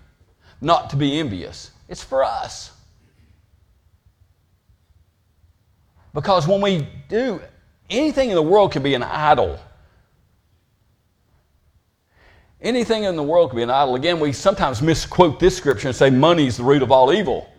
not 0.61 0.89
to 0.91 0.95
be 0.95 1.19
envious. 1.19 1.71
It's 1.87 2.03
for 2.03 2.23
us. 2.23 2.71
Because 6.13 6.47
when 6.47 6.61
we 6.61 6.87
do, 7.09 7.41
anything 7.89 8.29
in 8.29 8.35
the 8.35 8.41
world 8.41 8.71
can 8.71 8.83
be 8.83 8.93
an 8.93 9.03
idol 9.03 9.59
Anything 12.61 13.03
in 13.03 13.15
the 13.15 13.23
world 13.23 13.51
can 13.51 13.57
be 13.57 13.63
an 13.63 13.69
idol. 13.69 13.95
Again, 13.95 14.19
we 14.19 14.33
sometimes 14.33 14.81
misquote 14.81 15.39
this 15.39 15.55
scripture 15.55 15.89
and 15.89 15.95
say 15.95 16.09
money 16.09 16.47
is 16.47 16.57
the 16.57 16.63
root 16.63 16.81
of 16.81 16.91
all 16.91 17.13
evil. 17.13 17.49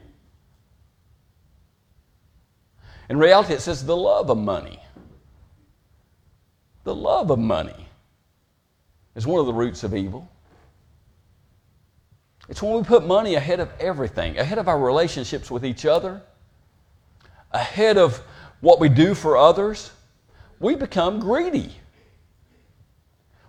In 3.09 3.17
reality, 3.17 3.55
it 3.55 3.61
says 3.61 3.85
the 3.85 3.97
love 3.97 4.31
of 4.31 4.39
money. 4.39 4.81
The 6.85 6.95
love 6.95 7.31
of 7.31 7.39
money 7.39 7.89
is 9.15 9.27
one 9.27 9.41
of 9.41 9.47
the 9.47 9.53
roots 9.53 9.85
of 9.85 9.95
evil. 9.95 10.29
It's 12.49 12.63
when 12.63 12.75
we 12.75 12.83
put 12.83 13.07
money 13.07 13.35
ahead 13.35 13.61
of 13.61 13.71
everything, 13.79 14.39
ahead 14.39 14.59
of 14.59 14.69
our 14.69 14.79
relationships 14.79 15.51
with 15.51 15.65
each 15.65 15.85
other, 15.85 16.23
ahead 17.53 17.99
of 17.99 18.23
what 18.61 18.81
we 18.81 18.89
do 18.89 19.15
for 19.15 19.37
others, 19.37 19.91
we 20.59 20.75
become 20.75 21.21
greedy. 21.21 21.73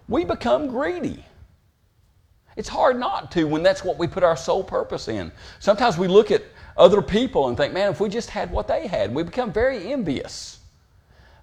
We 0.07 0.25
become 0.25 0.67
greedy. 0.67 1.25
It's 2.55 2.69
hard 2.69 2.99
not 2.99 3.31
to 3.33 3.45
when 3.45 3.63
that's 3.63 3.83
what 3.83 3.97
we 3.97 4.07
put 4.07 4.23
our 4.23 4.35
sole 4.35 4.63
purpose 4.63 5.07
in. 5.07 5.31
Sometimes 5.59 5.97
we 5.97 6.07
look 6.07 6.31
at 6.31 6.43
other 6.75 7.01
people 7.01 7.47
and 7.47 7.57
think, 7.57 7.73
man, 7.73 7.91
if 7.91 7.99
we 7.99 8.09
just 8.09 8.29
had 8.29 8.51
what 8.51 8.67
they 8.67 8.87
had, 8.87 9.13
we 9.13 9.23
become 9.23 9.51
very 9.51 9.91
envious. 9.91 10.59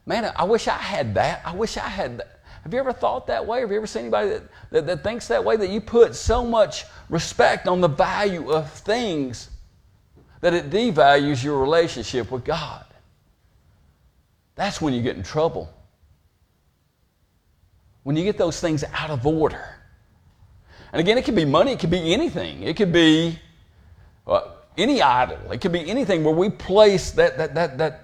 Man, 0.05 0.31
I 0.37 0.45
wish 0.45 0.69
I 0.69 0.79
had 0.79 1.15
that. 1.15 1.43
I 1.45 1.55
wish 1.55 1.77
I 1.77 1.89
had 1.89 2.19
that. 2.19 2.41
Have 2.63 2.73
you 2.73 2.81
ever 2.81 2.93
thought 2.93 3.29
that 3.29 3.47
way? 3.47 3.61
Have 3.61 3.71
you 3.71 3.77
ever 3.77 3.87
seen 3.87 4.03
anybody 4.03 4.31
that, 4.31 4.43
that, 4.71 4.87
that 4.87 5.05
thinks 5.05 5.29
that 5.29 5.45
way? 5.45 5.57
That 5.57 5.71
you 5.71 5.81
put 5.81 6.17
so 6.17 6.45
much 6.45 6.85
respect 7.09 7.69
on 7.69 7.81
the 7.81 7.89
value 7.89 8.51
of 8.51 8.73
things 8.73 9.51
that 10.41 10.53
it 10.53 10.71
devalues 10.71 11.45
your 11.45 11.61
relationship 11.61 12.31
with 12.31 12.45
God. 12.45 12.85
That's 14.57 14.81
when 14.81 14.95
you 14.95 15.03
get 15.03 15.17
in 15.17 15.23
trouble. 15.23 15.73
When 18.03 18.17
you 18.17 18.25
get 18.25 18.37
those 18.39 18.61
things 18.61 18.83
out 18.95 19.11
of 19.11 19.27
order. 19.27 19.76
And 20.97 21.03
again, 21.03 21.19
it 21.19 21.27
could 21.27 21.35
be 21.35 21.45
money, 21.45 21.73
it 21.73 21.79
could 21.79 21.91
be 21.91 22.15
anything. 22.15 22.63
It 22.63 22.75
could 22.75 22.91
be 22.91 23.39
uh, 24.27 24.53
any 24.79 25.03
idol. 25.03 25.53
It 25.53 25.61
could 25.61 25.71
be 25.73 25.91
anything 25.91 26.25
where 26.25 26.35
we 26.35 26.49
place 26.49 27.11
that, 27.11 27.37
that, 27.37 27.55
that, 27.55 27.77
that 27.77 28.01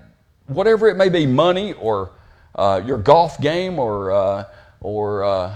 whatever 0.47 0.89
it 0.89 0.99
may 0.99 1.09
be, 1.09 1.25
money 1.25 1.73
or 1.73 2.11
uh, 2.55 2.83
your 2.85 2.99
golf 2.99 3.41
game 3.41 3.79
or, 3.79 4.13
uh, 4.13 4.45
or 4.83 5.25
uh, 5.25 5.55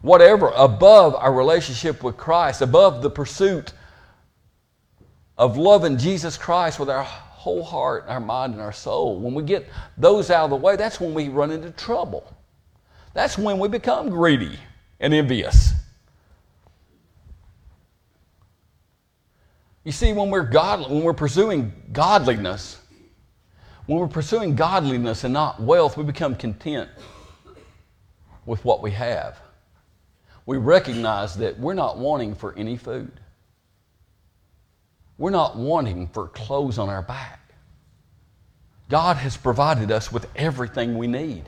whatever, 0.00 0.50
above 0.56 1.14
our 1.14 1.32
relationship 1.32 2.02
with 2.02 2.16
Christ, 2.16 2.62
above 2.62 3.00
the 3.00 3.10
pursuit 3.10 3.72
of 5.38 5.56
loving 5.56 5.98
Jesus 5.98 6.36
Christ 6.36 6.80
with 6.80 6.90
our 6.90 7.04
whole 7.04 7.62
heart, 7.62 8.06
our 8.08 8.18
mind, 8.18 8.54
and 8.54 8.60
our 8.60 8.72
soul. 8.72 9.20
When 9.20 9.34
we 9.34 9.44
get 9.44 9.68
those 9.96 10.32
out 10.32 10.46
of 10.46 10.50
the 10.50 10.56
way, 10.56 10.74
that's 10.74 11.00
when 11.00 11.14
we 11.14 11.28
run 11.28 11.52
into 11.52 11.70
trouble. 11.70 12.26
That's 13.14 13.38
when 13.38 13.60
we 13.60 13.68
become 13.68 14.08
greedy 14.08 14.58
and 14.98 15.14
envious. 15.14 15.74
You 19.84 19.92
see, 19.92 20.12
when 20.12 20.30
we're 20.30 20.44
God, 20.44 20.90
when 20.90 21.02
we're 21.02 21.14
pursuing 21.14 21.72
godliness, 21.92 22.78
when 23.86 23.98
we're 23.98 24.08
pursuing 24.08 24.54
godliness 24.54 25.24
and 25.24 25.32
not 25.32 25.60
wealth, 25.60 25.96
we 25.96 26.04
become 26.04 26.34
content 26.34 26.88
with 28.44 28.64
what 28.64 28.82
we 28.82 28.90
have. 28.90 29.40
We 30.44 30.58
recognize 30.58 31.36
that 31.36 31.58
we're 31.58 31.74
not 31.74 31.98
wanting 31.98 32.34
for 32.34 32.54
any 32.56 32.76
food. 32.76 33.12
We're 35.16 35.30
not 35.30 35.56
wanting 35.56 36.08
for 36.08 36.28
clothes 36.28 36.78
on 36.78 36.88
our 36.88 37.02
back. 37.02 37.40
God 38.88 39.16
has 39.16 39.36
provided 39.36 39.90
us 39.92 40.10
with 40.10 40.26
everything 40.34 40.98
we 40.98 41.06
need. 41.06 41.44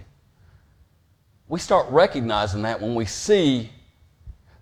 We 1.48 1.58
start 1.58 1.86
recognizing 1.90 2.62
that 2.62 2.80
when 2.80 2.94
we 2.94 3.04
see 3.04 3.70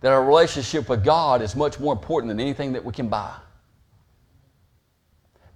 that 0.00 0.12
our 0.12 0.24
relationship 0.24 0.88
with 0.88 1.04
God 1.04 1.42
is 1.42 1.54
much 1.54 1.78
more 1.78 1.92
important 1.92 2.30
than 2.30 2.40
anything 2.40 2.72
that 2.72 2.84
we 2.84 2.92
can 2.92 3.08
buy. 3.08 3.34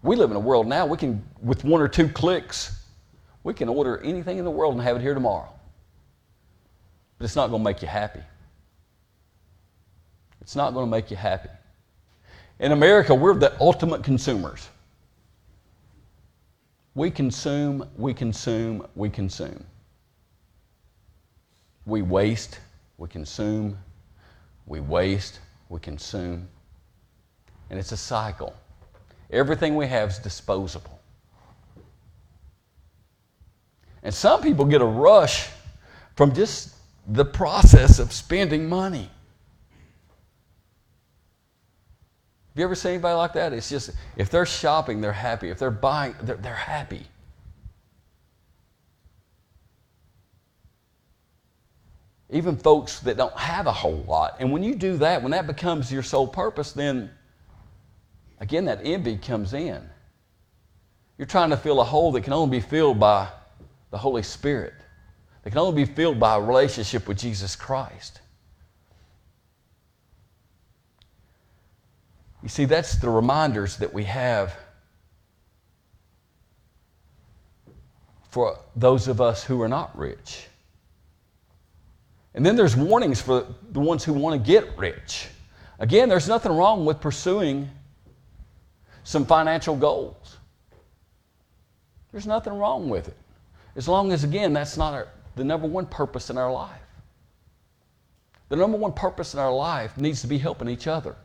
We 0.04 0.16
live 0.16 0.30
in 0.30 0.36
a 0.36 0.40
world 0.40 0.66
now, 0.66 0.84
we 0.84 0.98
can, 0.98 1.24
with 1.42 1.64
one 1.64 1.80
or 1.80 1.88
two 1.88 2.10
clicks, 2.10 2.84
we 3.42 3.54
can 3.54 3.70
order 3.70 3.98
anything 4.02 4.36
in 4.36 4.44
the 4.44 4.50
world 4.50 4.74
and 4.74 4.82
have 4.82 4.96
it 4.96 5.02
here 5.02 5.14
tomorrow. 5.14 5.48
But 7.16 7.24
it's 7.24 7.34
not 7.34 7.48
going 7.48 7.60
to 7.60 7.64
make 7.64 7.80
you 7.80 7.88
happy. 7.88 8.20
It's 10.42 10.54
not 10.54 10.74
going 10.74 10.84
to 10.84 10.90
make 10.90 11.10
you 11.10 11.16
happy. 11.16 11.48
In 12.60 12.72
America, 12.72 13.14
we're 13.14 13.32
the 13.34 13.58
ultimate 13.62 14.04
consumers. 14.04 14.68
We 16.94 17.10
consume, 17.10 17.88
we 17.96 18.12
consume, 18.12 18.86
we 18.94 19.08
consume. 19.08 19.64
We 21.86 22.02
waste, 22.02 22.60
we 22.98 23.08
consume, 23.08 23.78
we 24.66 24.80
waste, 24.80 25.40
we 25.70 25.80
consume. 25.80 26.46
And 27.70 27.78
it's 27.78 27.92
a 27.92 27.96
cycle. 27.96 28.54
Everything 29.34 29.74
we 29.74 29.88
have 29.88 30.10
is 30.10 30.18
disposable. 30.18 31.00
And 34.02 34.14
some 34.14 34.40
people 34.42 34.64
get 34.64 34.80
a 34.80 34.86
rush 34.86 35.48
from 36.14 36.32
just 36.34 36.74
the 37.08 37.24
process 37.24 37.98
of 37.98 38.12
spending 38.12 38.68
money. 38.68 39.10
Have 42.54 42.60
you 42.60 42.64
ever 42.64 42.76
seen 42.76 42.92
anybody 42.92 43.16
like 43.16 43.32
that? 43.32 43.52
It's 43.52 43.68
just, 43.68 43.90
if 44.16 44.30
they're 44.30 44.46
shopping, 44.46 45.00
they're 45.00 45.12
happy. 45.12 45.50
If 45.50 45.58
they're 45.58 45.72
buying, 45.72 46.14
they're, 46.22 46.36
they're 46.36 46.54
happy. 46.54 47.02
Even 52.30 52.56
folks 52.56 53.00
that 53.00 53.16
don't 53.16 53.36
have 53.36 53.66
a 53.66 53.72
whole 53.72 54.04
lot. 54.06 54.36
And 54.38 54.52
when 54.52 54.62
you 54.62 54.76
do 54.76 54.96
that, 54.98 55.22
when 55.22 55.32
that 55.32 55.48
becomes 55.48 55.90
your 55.90 56.04
sole 56.04 56.28
purpose, 56.28 56.70
then 56.72 57.10
again, 58.40 58.64
that 58.66 58.80
envy 58.84 59.16
comes 59.16 59.52
in. 59.52 59.82
You're 61.18 61.26
trying 61.26 61.50
to 61.50 61.56
fill 61.56 61.80
a 61.80 61.84
hole 61.84 62.12
that 62.12 62.22
can 62.22 62.32
only 62.32 62.58
be 62.58 62.66
filled 62.66 62.98
by 62.98 63.28
the 63.90 63.98
Holy 63.98 64.22
Spirit, 64.22 64.74
that 65.42 65.50
can 65.50 65.58
only 65.58 65.84
be 65.84 65.92
filled 65.92 66.18
by 66.18 66.36
a 66.36 66.40
relationship 66.40 67.06
with 67.06 67.18
Jesus 67.18 67.54
Christ. 67.54 68.20
You 72.42 72.48
see, 72.48 72.64
that's 72.66 72.96
the 72.96 73.08
reminders 73.08 73.78
that 73.78 73.94
we 73.94 74.04
have 74.04 74.54
for 78.28 78.58
those 78.74 79.08
of 79.08 79.20
us 79.20 79.44
who 79.44 79.62
are 79.62 79.68
not 79.68 79.96
rich. 79.96 80.46
And 82.34 82.44
then 82.44 82.56
there's 82.56 82.74
warnings 82.76 83.20
for 83.20 83.46
the 83.70 83.80
ones 83.80 84.02
who 84.02 84.12
want 84.12 84.44
to 84.44 84.44
get 84.44 84.76
rich. 84.76 85.28
Again, 85.78 86.08
there's 86.08 86.28
nothing 86.28 86.52
wrong 86.52 86.84
with 86.84 87.00
pursuing 87.00 87.70
some 89.04 89.24
financial 89.24 89.76
goals. 89.76 90.38
There's 92.10 92.26
nothing 92.26 92.58
wrong 92.58 92.88
with 92.88 93.08
it. 93.08 93.16
As 93.76 93.88
long 93.88 94.12
as, 94.12 94.24
again, 94.24 94.52
that's 94.52 94.76
not 94.76 94.94
our, 94.94 95.08
the 95.36 95.44
number 95.44 95.66
one 95.66 95.86
purpose 95.86 96.30
in 96.30 96.38
our 96.38 96.52
life. 96.52 96.80
The 98.48 98.56
number 98.56 98.78
one 98.78 98.92
purpose 98.92 99.34
in 99.34 99.40
our 99.40 99.52
life 99.52 99.96
needs 99.96 100.20
to 100.20 100.26
be 100.26 100.38
helping 100.38 100.68
each 100.68 100.86
other. 100.86 101.16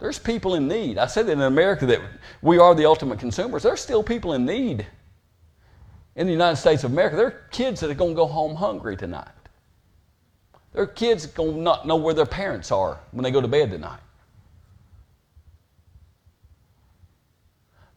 There's 0.00 0.18
people 0.18 0.56
in 0.56 0.66
need. 0.66 0.98
I 0.98 1.06
said 1.06 1.26
that 1.26 1.32
in 1.32 1.42
America 1.42 1.86
that 1.86 2.00
we 2.42 2.58
are 2.58 2.74
the 2.74 2.84
ultimate 2.84 3.18
consumers. 3.18 3.62
There's 3.62 3.80
still 3.80 4.02
people 4.02 4.32
in 4.32 4.44
need 4.44 4.86
in 6.16 6.26
the 6.26 6.32
United 6.32 6.56
States 6.56 6.84
of 6.84 6.92
America. 6.92 7.16
There 7.16 7.26
are 7.26 7.42
kids 7.50 7.80
that 7.80 7.90
are 7.90 7.94
going 7.94 8.10
to 8.10 8.16
go 8.16 8.26
home 8.26 8.56
hungry 8.56 8.96
tonight. 8.96 9.28
There 10.72 10.82
are 10.82 10.88
kids 10.88 11.22
that 11.22 11.34
going 11.34 11.54
to 11.54 11.60
not 11.60 11.86
know 11.86 11.96
where 11.96 12.14
their 12.14 12.26
parents 12.26 12.72
are 12.72 12.98
when 13.12 13.22
they 13.22 13.30
go 13.30 13.40
to 13.40 13.48
bed 13.48 13.70
tonight. 13.70 14.00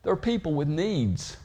There 0.07 0.13
are 0.13 0.15
people 0.15 0.53
with 0.53 0.69
needs. 0.69 1.35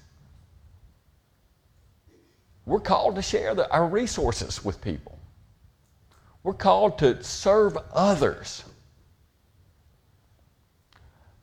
We're 2.64 2.78
called 2.78 3.16
to 3.16 3.22
share 3.22 3.56
the, 3.56 3.68
our 3.72 3.88
resources 3.88 4.64
with 4.64 4.80
people. 4.80 5.18
We're 6.44 6.52
called 6.52 6.96
to 7.00 7.24
serve 7.24 7.76
others. 7.92 8.62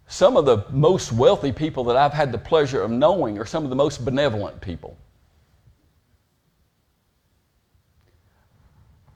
Some 0.07 0.37
of 0.37 0.45
the 0.45 0.63
most 0.69 1.11
wealthy 1.11 1.51
people 1.51 1.83
that 1.83 1.97
I've 1.97 2.13
had 2.13 2.31
the 2.31 2.37
pleasure 2.37 2.81
of 2.81 2.89
knowing 2.89 3.37
are 3.37 3.45
some 3.45 3.65
of 3.65 3.69
the 3.69 3.75
most 3.75 4.05
benevolent 4.05 4.61
people. 4.61 4.95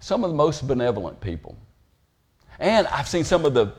Some 0.01 0.25
of 0.25 0.29
the 0.29 0.35
most 0.35 0.67
benevolent 0.67 1.21
people. 1.21 1.55
And 2.59 2.85
I've 2.87 3.07
seen 3.07 3.23
some 3.23 3.45
of 3.45 3.53
the, 3.53 3.71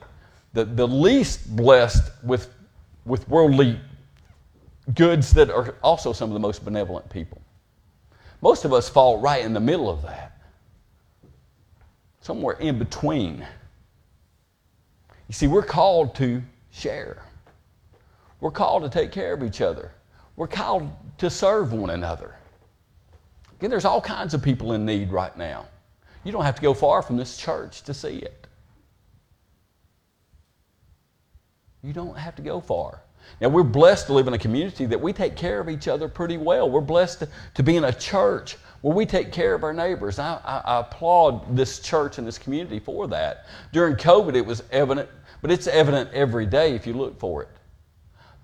the, 0.54 0.64
the 0.64 0.88
least 0.88 1.54
blessed 1.54 2.10
with, 2.22 2.48
with 3.04 3.28
worldly 3.28 3.78
goods 4.92 5.32
that 5.32 5.50
are 5.50 5.76
also 5.82 6.12
some 6.12 6.28
of 6.28 6.34
the 6.34 6.40
most 6.40 6.64
benevolent 6.64 7.08
people. 7.08 7.40
Most 8.42 8.64
of 8.64 8.72
us 8.72 8.88
fall 8.88 9.18
right 9.18 9.42
in 9.42 9.54
the 9.54 9.60
middle 9.60 9.88
of 9.88 10.02
that, 10.02 10.36
somewhere 12.20 12.56
in 12.56 12.78
between. 12.78 13.46
You 15.28 15.32
see, 15.32 15.46
we're 15.46 15.62
called 15.62 16.14
to 16.16 16.42
share. 16.70 17.22
We're 18.40 18.50
called 18.50 18.82
to 18.82 18.90
take 18.90 19.10
care 19.10 19.32
of 19.32 19.42
each 19.42 19.62
other. 19.62 19.92
We're 20.36 20.48
called 20.48 20.90
to 21.18 21.30
serve 21.30 21.72
one 21.72 21.90
another. 21.90 22.34
Again, 23.56 23.70
there's 23.70 23.86
all 23.86 24.02
kinds 24.02 24.34
of 24.34 24.42
people 24.42 24.74
in 24.74 24.84
need 24.84 25.10
right 25.10 25.34
now. 25.38 25.66
You 26.24 26.32
don't 26.32 26.44
have 26.44 26.56
to 26.56 26.62
go 26.62 26.74
far 26.74 27.00
from 27.00 27.16
this 27.16 27.38
church 27.38 27.82
to 27.84 27.94
see 27.94 28.16
it. 28.16 28.46
You 31.82 31.92
don't 31.92 32.16
have 32.16 32.34
to 32.36 32.42
go 32.42 32.60
far. 32.60 33.00
Now, 33.40 33.48
we're 33.48 33.62
blessed 33.62 34.06
to 34.06 34.12
live 34.12 34.28
in 34.28 34.34
a 34.34 34.38
community 34.38 34.86
that 34.86 35.00
we 35.00 35.12
take 35.12 35.36
care 35.36 35.60
of 35.60 35.68
each 35.68 35.88
other 35.88 36.08
pretty 36.08 36.36
well. 36.36 36.70
We're 36.70 36.80
blessed 36.80 37.20
to, 37.20 37.28
to 37.54 37.62
be 37.62 37.76
in 37.76 37.84
a 37.84 37.92
church 37.92 38.56
where 38.80 38.94
we 38.94 39.06
take 39.06 39.32
care 39.32 39.54
of 39.54 39.64
our 39.64 39.72
neighbors. 39.72 40.18
I, 40.18 40.40
I, 40.44 40.58
I 40.58 40.80
applaud 40.80 41.56
this 41.56 41.80
church 41.80 42.18
and 42.18 42.26
this 42.26 42.38
community 42.38 42.78
for 42.78 43.06
that. 43.08 43.46
During 43.72 43.96
COVID, 43.96 44.34
it 44.34 44.44
was 44.44 44.62
evident 44.70 45.08
but 45.44 45.50
it's 45.50 45.66
evident 45.66 46.10
every 46.14 46.46
day 46.46 46.74
if 46.74 46.86
you 46.86 46.94
look 46.94 47.20
for 47.20 47.42
it. 47.42 47.50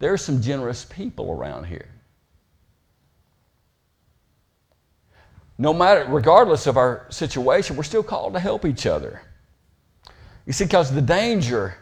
There 0.01 0.13
are 0.13 0.19
some 0.19 0.43
generous 0.43 0.85
people 0.85 1.31
around 1.33 1.65
here. 1.65 1.89
No 5.57 5.73
matter, 5.73 6.05
regardless 6.11 6.67
of 6.67 6.77
our 6.77 7.07
situation, 7.09 7.75
we're 7.77 7.85
still 7.85 8.03
called 8.03 8.35
to 8.35 8.39
help 8.39 8.67
each 8.67 8.85
other. 8.85 9.23
You 10.45 10.53
see, 10.53 10.65
because 10.65 10.93
the 10.93 11.01
danger, 11.01 11.79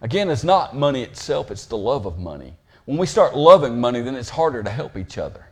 again, 0.00 0.30
it's 0.30 0.44
not 0.44 0.76
money 0.76 1.02
itself, 1.02 1.50
it's 1.50 1.66
the 1.66 1.76
love 1.76 2.06
of 2.06 2.18
money. 2.18 2.54
When 2.84 2.98
we 2.98 3.06
start 3.06 3.36
loving 3.36 3.80
money, 3.80 4.00
then 4.00 4.16
it's 4.16 4.30
harder 4.30 4.62
to 4.62 4.70
help 4.70 4.96
each 4.96 5.18
other. 5.18 5.46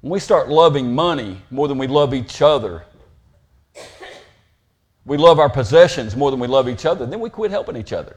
When 0.00 0.10
we 0.10 0.18
start 0.18 0.48
loving 0.48 0.94
money 0.94 1.40
more 1.50 1.68
than 1.68 1.78
we 1.78 1.86
love 1.86 2.12
each 2.12 2.42
other, 2.42 2.84
we 5.04 5.16
love 5.16 5.38
our 5.38 5.48
possessions 5.48 6.16
more 6.16 6.30
than 6.30 6.40
we 6.40 6.48
love 6.48 6.68
each 6.68 6.84
other, 6.84 7.06
then 7.06 7.20
we 7.20 7.30
quit 7.30 7.50
helping 7.50 7.76
each 7.76 7.92
other. 7.92 8.16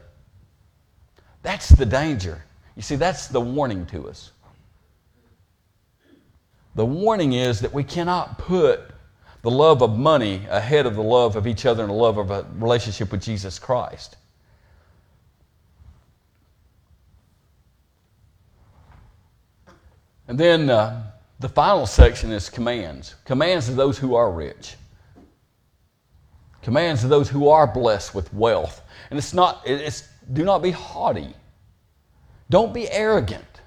That's 1.42 1.68
the 1.68 1.86
danger. 1.86 2.44
You 2.74 2.82
see, 2.82 2.96
that's 2.96 3.28
the 3.28 3.40
warning 3.40 3.86
to 3.86 4.08
us. 4.08 4.32
The 6.74 6.84
warning 6.84 7.32
is 7.32 7.60
that 7.60 7.72
we 7.72 7.84
cannot 7.84 8.38
put 8.38 8.80
the 9.42 9.50
love 9.50 9.82
of 9.82 9.96
money 9.96 10.42
ahead 10.50 10.86
of 10.86 10.96
the 10.96 11.02
love 11.02 11.36
of 11.36 11.46
each 11.46 11.66
other 11.66 11.82
and 11.84 11.90
the 11.90 11.96
love 11.96 12.18
of 12.18 12.30
a 12.30 12.44
relationship 12.58 13.12
with 13.12 13.22
Jesus 13.22 13.58
Christ. 13.58 14.16
And 20.28 20.38
then 20.38 20.70
uh, 20.70 21.10
the 21.38 21.48
final 21.48 21.86
section 21.86 22.32
is 22.32 22.50
commands. 22.50 23.14
Commands 23.24 23.66
to 23.66 23.72
those 23.72 23.98
who 23.98 24.14
are 24.14 24.30
rich 24.30 24.76
commands 26.66 27.00
to 27.00 27.06
those 27.06 27.28
who 27.28 27.48
are 27.48 27.64
blessed 27.64 28.12
with 28.12 28.34
wealth. 28.34 28.82
And 29.10 29.18
it's 29.20 29.32
not, 29.32 29.62
it's 29.64 30.08
do 30.32 30.42
not 30.42 30.64
be 30.64 30.72
haughty. 30.72 31.32
Don't 32.50 32.74
be 32.74 32.90
arrogant. 32.90 33.60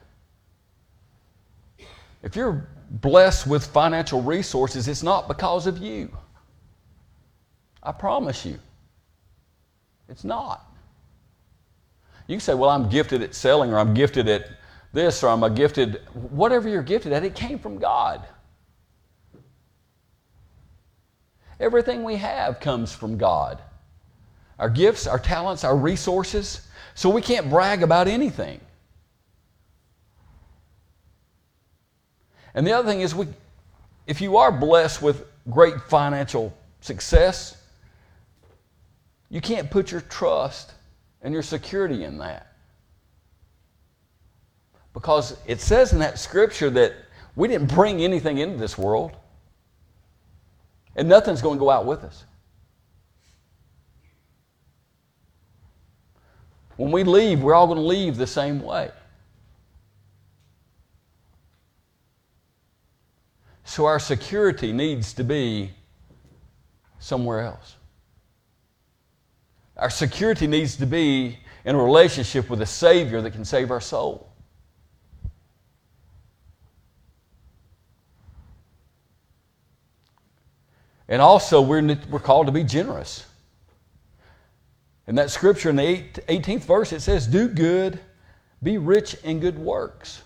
If 2.21 2.35
you're 2.35 2.67
blessed 2.89 3.47
with 3.47 3.65
financial 3.65 4.21
resources, 4.21 4.89
it's 4.89 5.01
not 5.01 5.29
because 5.29 5.65
of 5.65 5.77
you. 5.77 6.11
I 7.81 7.93
promise 7.93 8.45
you. 8.45 8.59
It's 10.09 10.25
not. 10.25 10.69
You 12.27 12.35
can 12.35 12.41
say, 12.41 12.53
well, 12.53 12.69
I'm 12.69 12.89
gifted 12.89 13.21
at 13.21 13.33
selling, 13.33 13.71
or 13.71 13.79
I'm 13.79 13.93
gifted 13.93 14.27
at 14.27 14.49
this, 14.91 15.23
or 15.23 15.29
I'm 15.29 15.43
a 15.43 15.49
gifted, 15.49 16.01
whatever 16.13 16.67
you're 16.67 16.83
gifted 16.83 17.13
at, 17.13 17.23
it 17.23 17.35
came 17.35 17.59
from 17.59 17.77
God. 17.77 18.25
Everything 21.59 22.03
we 22.03 22.15
have 22.15 22.59
comes 22.59 22.93
from 22.93 23.17
God. 23.17 23.61
Our 24.57 24.69
gifts, 24.69 25.07
our 25.07 25.19
talents, 25.19 25.63
our 25.63 25.75
resources. 25.75 26.61
So 26.95 27.09
we 27.09 27.21
can't 27.21 27.49
brag 27.49 27.83
about 27.83 28.07
anything. 28.07 28.59
And 32.53 32.65
the 32.65 32.73
other 32.73 32.89
thing 32.89 33.01
is, 33.01 33.13
we, 33.13 33.27
if 34.07 34.21
you 34.21 34.37
are 34.37 34.51
blessed 34.51 35.01
with 35.01 35.25
great 35.49 35.79
financial 35.83 36.53
success, 36.81 37.57
you 39.29 39.39
can't 39.39 39.69
put 39.69 39.91
your 39.91 40.01
trust 40.01 40.73
and 41.21 41.33
your 41.33 41.43
security 41.43 42.03
in 42.03 42.17
that. 42.17 42.48
Because 44.93 45.37
it 45.45 45.61
says 45.61 45.93
in 45.93 45.99
that 45.99 46.19
scripture 46.19 46.69
that 46.71 46.93
we 47.35 47.47
didn't 47.47 47.73
bring 47.73 48.01
anything 48.01 48.39
into 48.39 48.57
this 48.57 48.77
world, 48.77 49.15
and 50.95 51.07
nothing's 51.07 51.41
going 51.41 51.55
to 51.55 51.59
go 51.59 51.69
out 51.69 51.85
with 51.85 52.03
us. 52.03 52.25
When 56.75 56.91
we 56.91 57.03
leave, 57.03 57.41
we're 57.41 57.53
all 57.53 57.67
going 57.67 57.77
to 57.77 57.85
leave 57.85 58.17
the 58.17 58.27
same 58.27 58.61
way. 58.61 58.89
So 63.65 63.85
our 63.85 63.99
security 63.99 64.71
needs 64.71 65.13
to 65.13 65.23
be 65.23 65.71
somewhere 66.99 67.41
else. 67.41 67.75
Our 69.77 69.89
security 69.89 70.47
needs 70.47 70.75
to 70.77 70.85
be 70.85 71.37
in 71.65 71.75
a 71.75 71.83
relationship 71.83 72.49
with 72.49 72.61
a 72.61 72.65
Savior 72.65 73.21
that 73.21 73.31
can 73.31 73.45
save 73.45 73.71
our 73.71 73.79
soul. 73.79 74.28
And 81.09 81.23
also, 81.23 81.59
we're, 81.59 81.97
we're 82.11 82.19
called 82.19 82.45
to 82.45 82.51
be 82.51 82.63
generous. 82.63 83.25
In 85.07 85.15
that 85.15 85.31
scripture, 85.31 85.71
in 85.71 85.75
the 85.75 86.03
18th 86.27 86.61
verse, 86.61 86.93
it 86.93 87.01
says, 87.01 87.25
Do 87.25 87.47
good, 87.47 87.99
be 88.61 88.77
rich 88.77 89.15
in 89.23 89.39
good 89.39 89.57
works. 89.57 90.21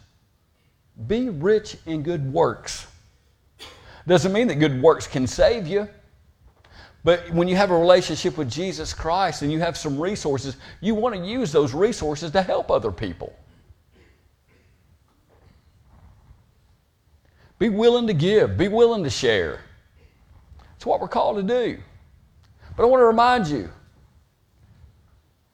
Be 1.07 1.29
rich 1.29 1.77
in 1.85 2.03
good 2.03 2.31
works. 2.31 2.85
Doesn't 4.05 4.33
mean 4.33 4.47
that 4.49 4.55
good 4.55 4.81
works 4.81 5.07
can 5.07 5.25
save 5.25 5.67
you. 5.67 5.87
But 7.05 7.29
when 7.31 7.47
you 7.47 7.55
have 7.55 7.71
a 7.71 7.77
relationship 7.77 8.37
with 8.37 8.51
Jesus 8.51 8.93
Christ 8.93 9.41
and 9.41 9.51
you 9.51 9.59
have 9.59 9.77
some 9.77 9.97
resources, 9.97 10.57
you 10.81 10.95
want 10.95 11.15
to 11.15 11.21
use 11.25 11.53
those 11.53 11.73
resources 11.73 12.31
to 12.31 12.41
help 12.41 12.69
other 12.69 12.91
people. 12.91 13.33
Be 17.57 17.69
willing 17.69 18.07
to 18.07 18.13
give, 18.13 18.57
be 18.57 18.67
willing 18.67 19.05
to 19.05 19.09
share. 19.09 19.61
It's 20.83 20.85
what 20.85 20.99
we're 20.99 21.07
called 21.07 21.37
to 21.37 21.43
do. 21.43 21.77
But 22.75 22.83
I 22.83 22.87
want 22.87 22.99
to 22.99 23.05
remind 23.05 23.47
you 23.47 23.69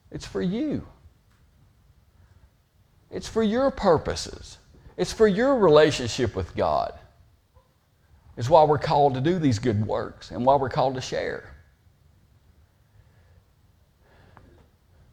it's 0.09 0.25
for 0.25 0.41
you, 0.41 0.87
it's 3.11 3.29
for 3.29 3.43
your 3.43 3.69
purposes, 3.69 4.57
it's 4.97 5.13
for 5.13 5.27
your 5.27 5.55
relationship 5.55 6.35
with 6.35 6.55
God. 6.55 6.93
It's 8.37 8.49
why 8.49 8.63
we're 8.63 8.79
called 8.79 9.13
to 9.13 9.21
do 9.21 9.37
these 9.37 9.59
good 9.59 9.85
works 9.85 10.31
and 10.31 10.43
why 10.43 10.55
we're 10.55 10.67
called 10.67 10.95
to 10.95 11.01
share. 11.01 11.53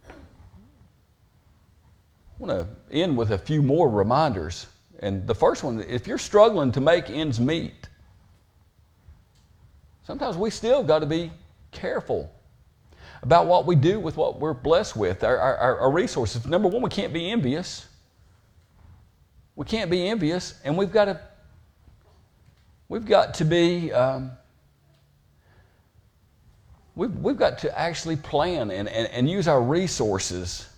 I 0.09 0.15
want 2.39 2.59
to 2.59 2.67
end 2.91 3.19
with 3.19 3.33
a 3.33 3.39
few 3.39 3.61
more 3.61 3.91
reminders. 3.91 4.67
And 5.01 5.27
the 5.27 5.35
first 5.35 5.63
one 5.63 5.85
if 5.87 6.07
you're 6.07 6.17
struggling 6.17 6.73
to 6.73 6.81
make 6.81 7.11
ends 7.11 7.39
meet, 7.39 7.86
sometimes 10.07 10.37
we 10.37 10.51
still 10.51 10.85
got 10.85 11.01
to 11.01 11.07
be 11.07 11.33
careful 11.73 12.31
about 13.23 13.47
what 13.47 13.67
we 13.67 13.75
do 13.75 13.99
with 13.99 14.17
what 14.17 14.39
we're 14.39 14.55
blessed 14.55 14.97
with, 14.97 15.25
our, 15.25 15.37
our, 15.37 15.79
our, 15.81 15.91
resources. 15.91 16.47
Number 16.47 16.69
one, 16.69 16.81
we 16.81 16.91
can't 16.91 17.13
be 17.13 17.31
envious. 17.31 17.87
We 19.57 19.65
can't 19.65 19.91
be 19.91 20.07
envious, 20.07 20.61
and 20.65 20.77
we've 20.77 20.93
got 20.93 21.07
to 21.07 21.21
we've 22.89 23.05
got 23.05 23.35
to 23.35 23.45
be 23.45 23.93
um, 23.93 24.31
we've, 26.95 27.15
we've 27.17 27.37
got 27.37 27.59
to 27.59 27.79
actually 27.79 28.17
plan 28.17 28.71
and, 28.71 28.89
and, 28.89 29.09
and 29.09 29.29
use 29.29 29.49
our 29.49 29.61
resources 29.61 30.69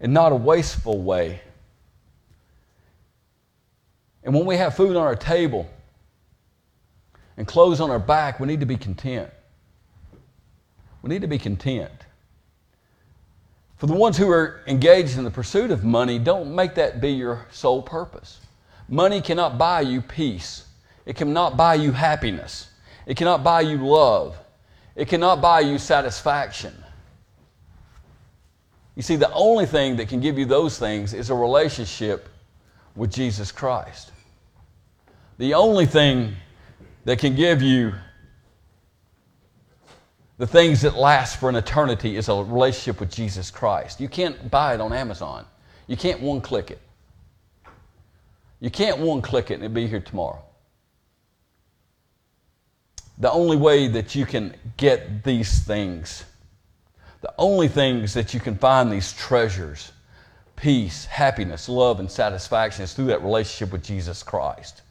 in 0.00 0.12
not 0.12 0.32
a 0.32 0.36
wasteful 0.36 1.02
way. 1.02 1.40
And 4.24 4.32
when 4.34 4.46
we 4.46 4.56
have 4.56 4.76
food 4.76 4.96
on 4.96 5.02
our 5.02 5.16
table 5.16 5.68
and 7.36 7.46
clothes 7.46 7.80
on 7.80 7.90
our 7.90 7.98
back, 7.98 8.40
we 8.40 8.46
need 8.46 8.60
to 8.60 8.66
be 8.66 8.76
content. 8.76 9.30
We 11.02 11.08
need 11.08 11.22
to 11.22 11.28
be 11.28 11.38
content. 11.38 11.92
For 13.76 13.86
the 13.86 13.94
ones 13.94 14.16
who 14.16 14.30
are 14.30 14.60
engaged 14.66 15.18
in 15.18 15.24
the 15.24 15.30
pursuit 15.30 15.70
of 15.72 15.82
money, 15.82 16.18
don't 16.18 16.54
make 16.54 16.76
that 16.76 17.00
be 17.00 17.10
your 17.10 17.46
sole 17.50 17.82
purpose. 17.82 18.40
Money 18.88 19.20
cannot 19.20 19.58
buy 19.58 19.80
you 19.80 20.00
peace. 20.00 20.66
It 21.04 21.16
cannot 21.16 21.56
buy 21.56 21.74
you 21.74 21.90
happiness. 21.90 22.70
It 23.06 23.16
cannot 23.16 23.42
buy 23.42 23.62
you 23.62 23.78
love. 23.78 24.38
It 24.94 25.08
cannot 25.08 25.40
buy 25.40 25.60
you 25.60 25.78
satisfaction. 25.78 26.74
You 28.94 29.02
see, 29.02 29.16
the 29.16 29.32
only 29.32 29.66
thing 29.66 29.96
that 29.96 30.08
can 30.08 30.20
give 30.20 30.38
you 30.38 30.44
those 30.44 30.78
things 30.78 31.14
is 31.14 31.30
a 31.30 31.34
relationship 31.34 32.28
with 32.94 33.10
Jesus 33.10 33.50
Christ. 33.50 34.12
The 35.38 35.54
only 35.54 35.86
thing 35.86 36.36
that 37.04 37.18
can 37.18 37.34
give 37.34 37.62
you 37.62 37.92
the 40.38 40.46
things 40.46 40.80
that 40.82 40.96
last 40.96 41.38
for 41.38 41.48
an 41.48 41.56
eternity 41.56 42.16
is 42.16 42.28
a 42.28 42.34
relationship 42.34 43.00
with 43.00 43.10
Jesus 43.10 43.50
Christ. 43.50 44.00
You 44.00 44.08
can't 44.08 44.50
buy 44.50 44.74
it 44.74 44.80
on 44.80 44.92
Amazon. 44.92 45.44
You 45.86 45.96
can't 45.96 46.20
one 46.20 46.40
click 46.40 46.70
it. 46.70 46.80
You 48.60 48.70
can't 48.70 48.98
one 48.98 49.22
click 49.22 49.50
it 49.50 49.54
and 49.54 49.64
it'll 49.64 49.74
be 49.74 49.86
here 49.86 50.00
tomorrow. 50.00 50.42
The 53.18 53.30
only 53.30 53.56
way 53.56 53.88
that 53.88 54.14
you 54.14 54.24
can 54.24 54.54
get 54.76 55.22
these 55.22 55.60
things, 55.60 56.24
the 57.20 57.32
only 57.38 57.68
things 57.68 58.14
that 58.14 58.32
you 58.34 58.40
can 58.40 58.56
find 58.56 58.90
these 58.90 59.12
treasures, 59.12 59.92
peace, 60.56 61.04
happiness, 61.04 61.68
love, 61.68 62.00
and 62.00 62.10
satisfaction 62.10 62.84
is 62.84 62.94
through 62.94 63.06
that 63.06 63.22
relationship 63.22 63.72
with 63.72 63.84
Jesus 63.84 64.22
Christ. 64.22 64.82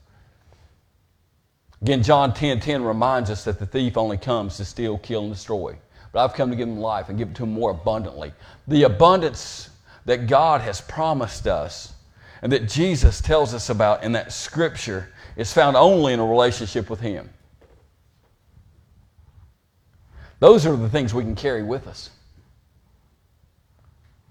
Again, 1.81 2.03
John 2.03 2.33
10 2.33 2.59
10 2.59 2.83
reminds 2.83 3.29
us 3.29 3.43
that 3.45 3.59
the 3.59 3.65
thief 3.65 3.97
only 3.97 4.17
comes 4.17 4.57
to 4.57 4.65
steal, 4.65 4.97
kill, 4.99 5.23
and 5.23 5.33
destroy. 5.33 5.77
But 6.11 6.23
I've 6.23 6.33
come 6.33 6.49
to 6.49 6.55
give 6.55 6.67
him 6.67 6.79
life 6.79 7.09
and 7.09 7.17
give 7.17 7.29
it 7.29 7.35
to 7.35 7.43
him 7.43 7.53
more 7.53 7.71
abundantly. 7.71 8.33
The 8.67 8.83
abundance 8.83 9.69
that 10.05 10.27
God 10.27 10.61
has 10.61 10.81
promised 10.81 11.47
us 11.47 11.93
and 12.41 12.51
that 12.51 12.67
Jesus 12.67 13.21
tells 13.21 13.53
us 13.53 13.69
about 13.69 14.03
in 14.03 14.11
that 14.13 14.33
scripture 14.33 15.09
is 15.35 15.53
found 15.53 15.77
only 15.77 16.13
in 16.13 16.19
a 16.19 16.25
relationship 16.25 16.89
with 16.89 16.99
Him. 16.99 17.29
Those 20.39 20.65
are 20.65 20.75
the 20.75 20.89
things 20.89 21.13
we 21.13 21.23
can 21.23 21.35
carry 21.35 21.61
with 21.61 21.87
us. 21.87 22.09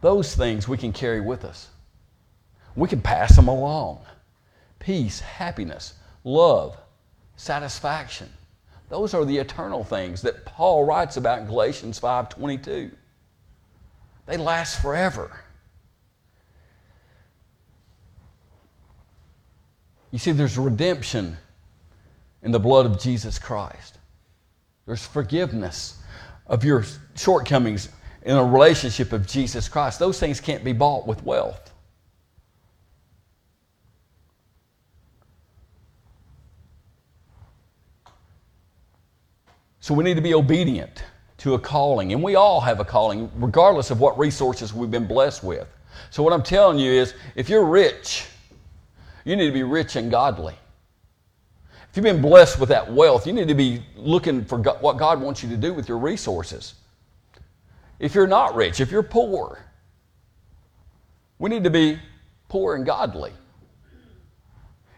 Those 0.00 0.34
things 0.34 0.66
we 0.66 0.76
can 0.76 0.92
carry 0.92 1.20
with 1.20 1.44
us. 1.44 1.68
We 2.74 2.88
can 2.88 3.00
pass 3.00 3.36
them 3.36 3.48
along. 3.48 4.00
Peace, 4.80 5.20
happiness, 5.20 5.94
love, 6.24 6.76
satisfaction. 7.40 8.28
Those 8.90 9.14
are 9.14 9.24
the 9.24 9.38
eternal 9.38 9.82
things 9.82 10.22
that 10.22 10.44
Paul 10.44 10.84
writes 10.84 11.16
about 11.16 11.38
in 11.38 11.46
Galatians 11.46 11.98
5:22. 11.98 12.90
They 14.26 14.36
last 14.36 14.80
forever. 14.80 15.40
You 20.10 20.18
see, 20.18 20.32
there's 20.32 20.58
redemption 20.58 21.38
in 22.42 22.50
the 22.50 22.60
blood 22.60 22.84
of 22.84 23.00
Jesus 23.00 23.38
Christ. 23.38 23.98
There's 24.86 25.06
forgiveness 25.06 25.96
of 26.46 26.64
your 26.64 26.84
shortcomings 27.14 27.88
in 28.22 28.36
a 28.36 28.44
relationship 28.44 29.12
of 29.12 29.26
Jesus 29.26 29.68
Christ. 29.68 29.98
Those 29.98 30.18
things 30.18 30.40
can't 30.40 30.64
be 30.64 30.72
bought 30.72 31.06
with 31.06 31.22
wealth. 31.24 31.69
So 39.90 39.94
we 39.94 40.04
need 40.04 40.14
to 40.14 40.22
be 40.22 40.34
obedient 40.34 41.02
to 41.38 41.54
a 41.54 41.58
calling. 41.58 42.12
And 42.12 42.22
we 42.22 42.36
all 42.36 42.60
have 42.60 42.78
a 42.78 42.84
calling, 42.84 43.28
regardless 43.34 43.90
of 43.90 43.98
what 43.98 44.16
resources 44.16 44.72
we've 44.72 44.88
been 44.88 45.08
blessed 45.08 45.42
with. 45.42 45.66
So 46.10 46.22
what 46.22 46.32
I'm 46.32 46.44
telling 46.44 46.78
you 46.78 46.92
is 46.92 47.14
if 47.34 47.48
you're 47.48 47.64
rich 47.64 48.24
You 49.24 49.36
need 49.36 49.46
to 49.46 49.52
be 49.52 49.62
rich 49.62 49.96
and 49.96 50.10
godly. 50.10 50.54
If 51.90 51.96
you've 51.96 52.04
been 52.04 52.22
blessed 52.22 52.60
with 52.60 52.68
that 52.68 52.92
wealth, 52.92 53.26
you 53.26 53.32
need 53.32 53.48
to 53.48 53.54
be 53.54 53.82
looking 53.96 54.44
for 54.44 54.58
what 54.58 54.96
God 54.96 55.20
wants 55.20 55.42
you 55.42 55.48
to 55.48 55.56
do 55.56 55.74
with 55.74 55.88
your 55.88 55.98
resources. 55.98 56.74
If 57.98 58.14
you're 58.14 58.26
not 58.26 58.54
rich, 58.54 58.80
if 58.80 58.90
you're 58.90 59.02
poor, 59.02 59.58
we 61.38 61.50
need 61.50 61.64
to 61.64 61.70
be 61.70 61.98
poor 62.48 62.76
and 62.76 62.86
godly. 62.86 63.32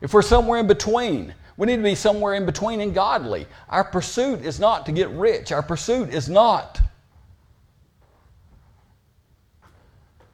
If 0.00 0.12
we're 0.12 0.22
somewhere 0.22 0.60
in 0.60 0.66
between, 0.66 1.34
we 1.62 1.66
need 1.66 1.76
to 1.76 1.82
be 1.84 1.94
somewhere 1.94 2.34
in 2.34 2.44
between 2.44 2.80
and 2.80 2.92
godly. 2.92 3.46
Our 3.68 3.84
pursuit 3.84 4.44
is 4.44 4.58
not 4.58 4.84
to 4.86 4.90
get 4.90 5.08
rich. 5.10 5.52
Our 5.52 5.62
pursuit 5.62 6.12
is 6.12 6.28
not 6.28 6.80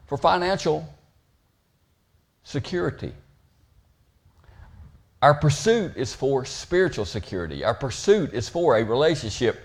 for 0.06 0.16
financial 0.16 0.88
security. 2.44 3.12
Our 5.20 5.34
pursuit 5.34 5.98
is 5.98 6.14
for 6.14 6.46
spiritual 6.46 7.04
security. 7.04 7.62
Our 7.62 7.74
pursuit 7.74 8.32
is 8.32 8.48
for 8.48 8.78
a 8.78 8.82
relationship 8.82 9.60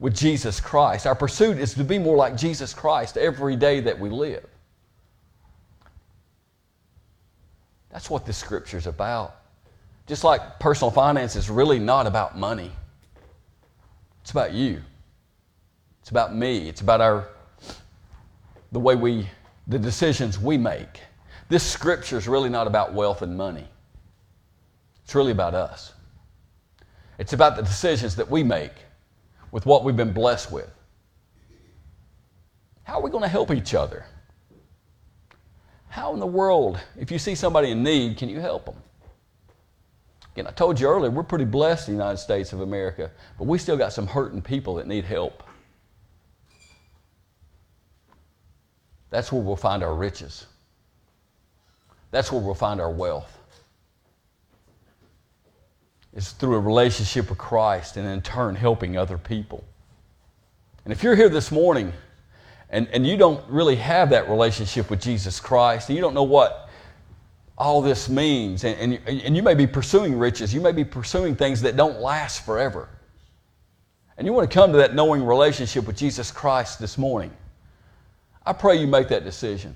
with 0.00 0.16
Jesus 0.16 0.58
Christ. 0.58 1.06
Our 1.06 1.14
pursuit 1.14 1.58
is 1.58 1.74
to 1.74 1.84
be 1.84 1.96
more 1.96 2.16
like 2.16 2.36
Jesus 2.36 2.74
Christ 2.74 3.16
every 3.16 3.54
day 3.54 3.78
that 3.78 4.00
we 4.00 4.10
live. 4.10 4.48
That's 7.92 8.10
what 8.10 8.26
this 8.26 8.36
scripture 8.36 8.78
is 8.78 8.88
about. 8.88 9.43
Just 10.06 10.24
like 10.24 10.58
personal 10.58 10.90
finance 10.90 11.34
is 11.34 11.48
really 11.48 11.78
not 11.78 12.06
about 12.06 12.36
money, 12.38 12.70
it's 14.22 14.30
about 14.30 14.52
you. 14.52 14.82
It's 16.00 16.10
about 16.10 16.34
me. 16.34 16.68
It's 16.68 16.82
about 16.82 17.00
our 17.00 17.28
the 18.72 18.80
way 18.80 18.94
we 18.94 19.26
the 19.68 19.78
decisions 19.78 20.38
we 20.38 20.58
make. 20.58 21.00
This 21.48 21.62
scripture 21.62 22.18
is 22.18 22.28
really 22.28 22.50
not 22.50 22.66
about 22.66 22.92
wealth 22.92 23.22
and 23.22 23.36
money. 23.36 23.66
It's 25.04 25.14
really 25.14 25.32
about 25.32 25.54
us. 25.54 25.94
It's 27.18 27.32
about 27.32 27.56
the 27.56 27.62
decisions 27.62 28.16
that 28.16 28.30
we 28.30 28.42
make 28.42 28.72
with 29.50 29.64
what 29.64 29.84
we've 29.84 29.96
been 29.96 30.12
blessed 30.12 30.50
with. 30.52 30.70
How 32.82 32.96
are 32.96 33.02
we 33.02 33.10
going 33.10 33.22
to 33.22 33.28
help 33.28 33.50
each 33.50 33.74
other? 33.74 34.04
How 35.88 36.12
in 36.12 36.20
the 36.20 36.26
world, 36.26 36.78
if 36.98 37.10
you 37.10 37.18
see 37.18 37.34
somebody 37.34 37.70
in 37.70 37.82
need, 37.82 38.18
can 38.18 38.28
you 38.28 38.40
help 38.40 38.66
them? 38.66 38.76
Again, 40.34 40.48
I 40.48 40.50
told 40.50 40.80
you 40.80 40.88
earlier, 40.88 41.10
we're 41.10 41.22
pretty 41.22 41.44
blessed 41.44 41.88
in 41.88 41.96
the 41.96 42.02
United 42.02 42.18
States 42.18 42.52
of 42.52 42.60
America, 42.60 43.10
but 43.38 43.46
we 43.46 43.58
still 43.58 43.76
got 43.76 43.92
some 43.92 44.06
hurting 44.06 44.42
people 44.42 44.74
that 44.76 44.86
need 44.88 45.04
help. 45.04 45.44
That's 49.10 49.30
where 49.30 49.40
we'll 49.40 49.54
find 49.54 49.84
our 49.84 49.94
riches. 49.94 50.46
That's 52.10 52.32
where 52.32 52.40
we'll 52.40 52.54
find 52.54 52.80
our 52.80 52.90
wealth 52.90 53.38
It's 56.14 56.32
through 56.32 56.56
a 56.56 56.60
relationship 56.60 57.28
with 57.28 57.38
Christ 57.38 57.96
and 57.96 58.06
in 58.08 58.22
turn 58.22 58.56
helping 58.56 58.96
other 58.96 59.18
people. 59.18 59.64
And 60.84 60.92
if 60.92 61.02
you're 61.02 61.16
here 61.16 61.28
this 61.28 61.52
morning 61.52 61.92
and, 62.70 62.88
and 62.88 63.06
you 63.06 63.16
don't 63.16 63.44
really 63.48 63.76
have 63.76 64.10
that 64.10 64.28
relationship 64.28 64.90
with 64.90 65.00
Jesus 65.00 65.40
Christ, 65.40 65.88
and 65.88 65.96
you 65.96 66.02
don't 66.02 66.14
know 66.14 66.24
what 66.24 66.63
all 67.56 67.80
this 67.80 68.08
means, 68.08 68.64
and, 68.64 68.94
and, 69.06 69.08
and 69.08 69.36
you 69.36 69.42
may 69.42 69.54
be 69.54 69.66
pursuing 69.66 70.18
riches, 70.18 70.52
you 70.52 70.60
may 70.60 70.72
be 70.72 70.84
pursuing 70.84 71.36
things 71.36 71.62
that 71.62 71.76
don't 71.76 72.00
last 72.00 72.44
forever, 72.44 72.88
and 74.16 74.26
you 74.26 74.32
want 74.32 74.50
to 74.50 74.54
come 74.54 74.72
to 74.72 74.78
that 74.78 74.94
knowing 74.94 75.24
relationship 75.24 75.86
with 75.86 75.96
Jesus 75.96 76.30
Christ 76.30 76.78
this 76.80 76.98
morning, 76.98 77.32
I 78.44 78.52
pray 78.52 78.76
you 78.76 78.86
make 78.86 79.08
that 79.08 79.24
decision. 79.24 79.74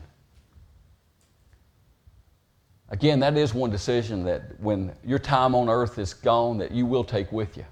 Again, 2.90 3.20
that 3.20 3.36
is 3.36 3.52
one 3.52 3.70
decision 3.70 4.24
that 4.24 4.58
when 4.60 4.92
your 5.04 5.18
time 5.18 5.54
on 5.54 5.68
earth 5.68 5.98
is 5.98 6.14
gone, 6.14 6.58
that 6.58 6.72
you 6.72 6.86
will 6.86 7.04
take 7.04 7.30
with 7.30 7.56
you. 7.56 7.64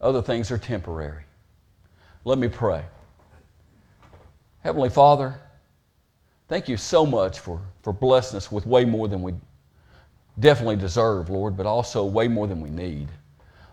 Other 0.00 0.20
things 0.20 0.50
are 0.50 0.58
temporary. 0.58 1.22
Let 2.24 2.38
me 2.38 2.48
pray. 2.48 2.84
Heavenly 4.60 4.90
Father, 4.90 5.40
thank 6.48 6.68
you 6.68 6.76
so 6.76 7.04
much 7.04 7.40
for, 7.40 7.60
for 7.82 7.92
blessing 7.92 8.36
us 8.36 8.50
with 8.50 8.66
way 8.66 8.84
more 8.84 9.08
than 9.08 9.22
we 9.22 9.34
definitely 10.38 10.76
deserve, 10.76 11.30
Lord, 11.30 11.56
but 11.56 11.66
also 11.66 12.04
way 12.04 12.28
more 12.28 12.46
than 12.46 12.60
we 12.60 12.70
need. 12.70 13.08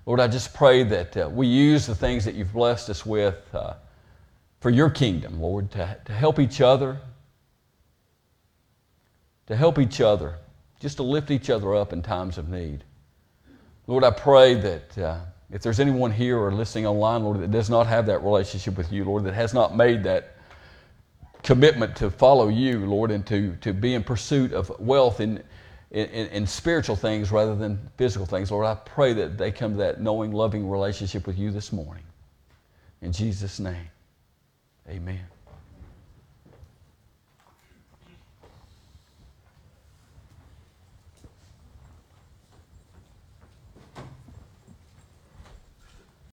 Lord, 0.05 0.19
I 0.19 0.27
just 0.27 0.53
pray 0.53 0.83
that 0.83 1.15
uh, 1.15 1.29
we 1.31 1.47
use 1.47 1.85
the 1.85 1.95
things 1.95 2.25
that 2.25 2.35
you've 2.35 2.53
blessed 2.53 2.89
us 2.89 3.05
with 3.05 3.37
uh, 3.53 3.75
for 4.59 4.69
your 4.69 4.89
kingdom, 4.89 5.41
Lord, 5.41 5.71
to, 5.71 5.97
to 6.05 6.13
help 6.13 6.39
each 6.39 6.61
other, 6.61 6.97
to 9.47 9.55
help 9.55 9.79
each 9.79 10.01
other, 10.01 10.35
just 10.79 10.97
to 10.97 11.03
lift 11.03 11.31
each 11.31 11.49
other 11.49 11.75
up 11.75 11.93
in 11.93 12.01
times 12.01 12.37
of 12.37 12.49
need. 12.49 12.83
Lord, 13.87 14.03
I 14.03 14.11
pray 14.11 14.55
that 14.55 14.97
uh, 14.97 15.19
if 15.51 15.61
there's 15.61 15.79
anyone 15.79 16.11
here 16.11 16.37
or 16.37 16.51
listening 16.51 16.87
online, 16.87 17.23
Lord, 17.23 17.39
that 17.41 17.51
does 17.51 17.69
not 17.69 17.87
have 17.87 18.05
that 18.07 18.23
relationship 18.23 18.77
with 18.77 18.91
you, 18.91 19.05
Lord, 19.05 19.23
that 19.25 19.33
has 19.33 19.53
not 19.53 19.75
made 19.75 20.03
that 20.03 20.37
commitment 21.43 21.95
to 21.97 22.09
follow 22.09 22.47
you, 22.47 22.85
Lord, 22.85 23.11
and 23.11 23.25
to, 23.27 23.55
to 23.57 23.73
be 23.73 23.93
in 23.93 24.03
pursuit 24.03 24.53
of 24.53 24.71
wealth 24.79 25.19
in, 25.19 25.43
in, 25.91 26.07
in 26.07 26.47
spiritual 26.47 26.95
things 26.95 27.31
rather 27.31 27.55
than 27.55 27.79
physical 27.97 28.25
things, 28.25 28.49
Lord, 28.49 28.65
I 28.65 28.75
pray 28.75 29.13
that 29.13 29.37
they 29.37 29.51
come 29.51 29.73
to 29.73 29.77
that 29.77 30.01
knowing, 30.01 30.31
loving 30.31 30.69
relationship 30.69 31.27
with 31.27 31.37
you 31.37 31.51
this 31.51 31.71
morning. 31.71 32.03
In 33.01 33.11
Jesus' 33.11 33.59
name, 33.59 33.89
amen. 34.89 35.32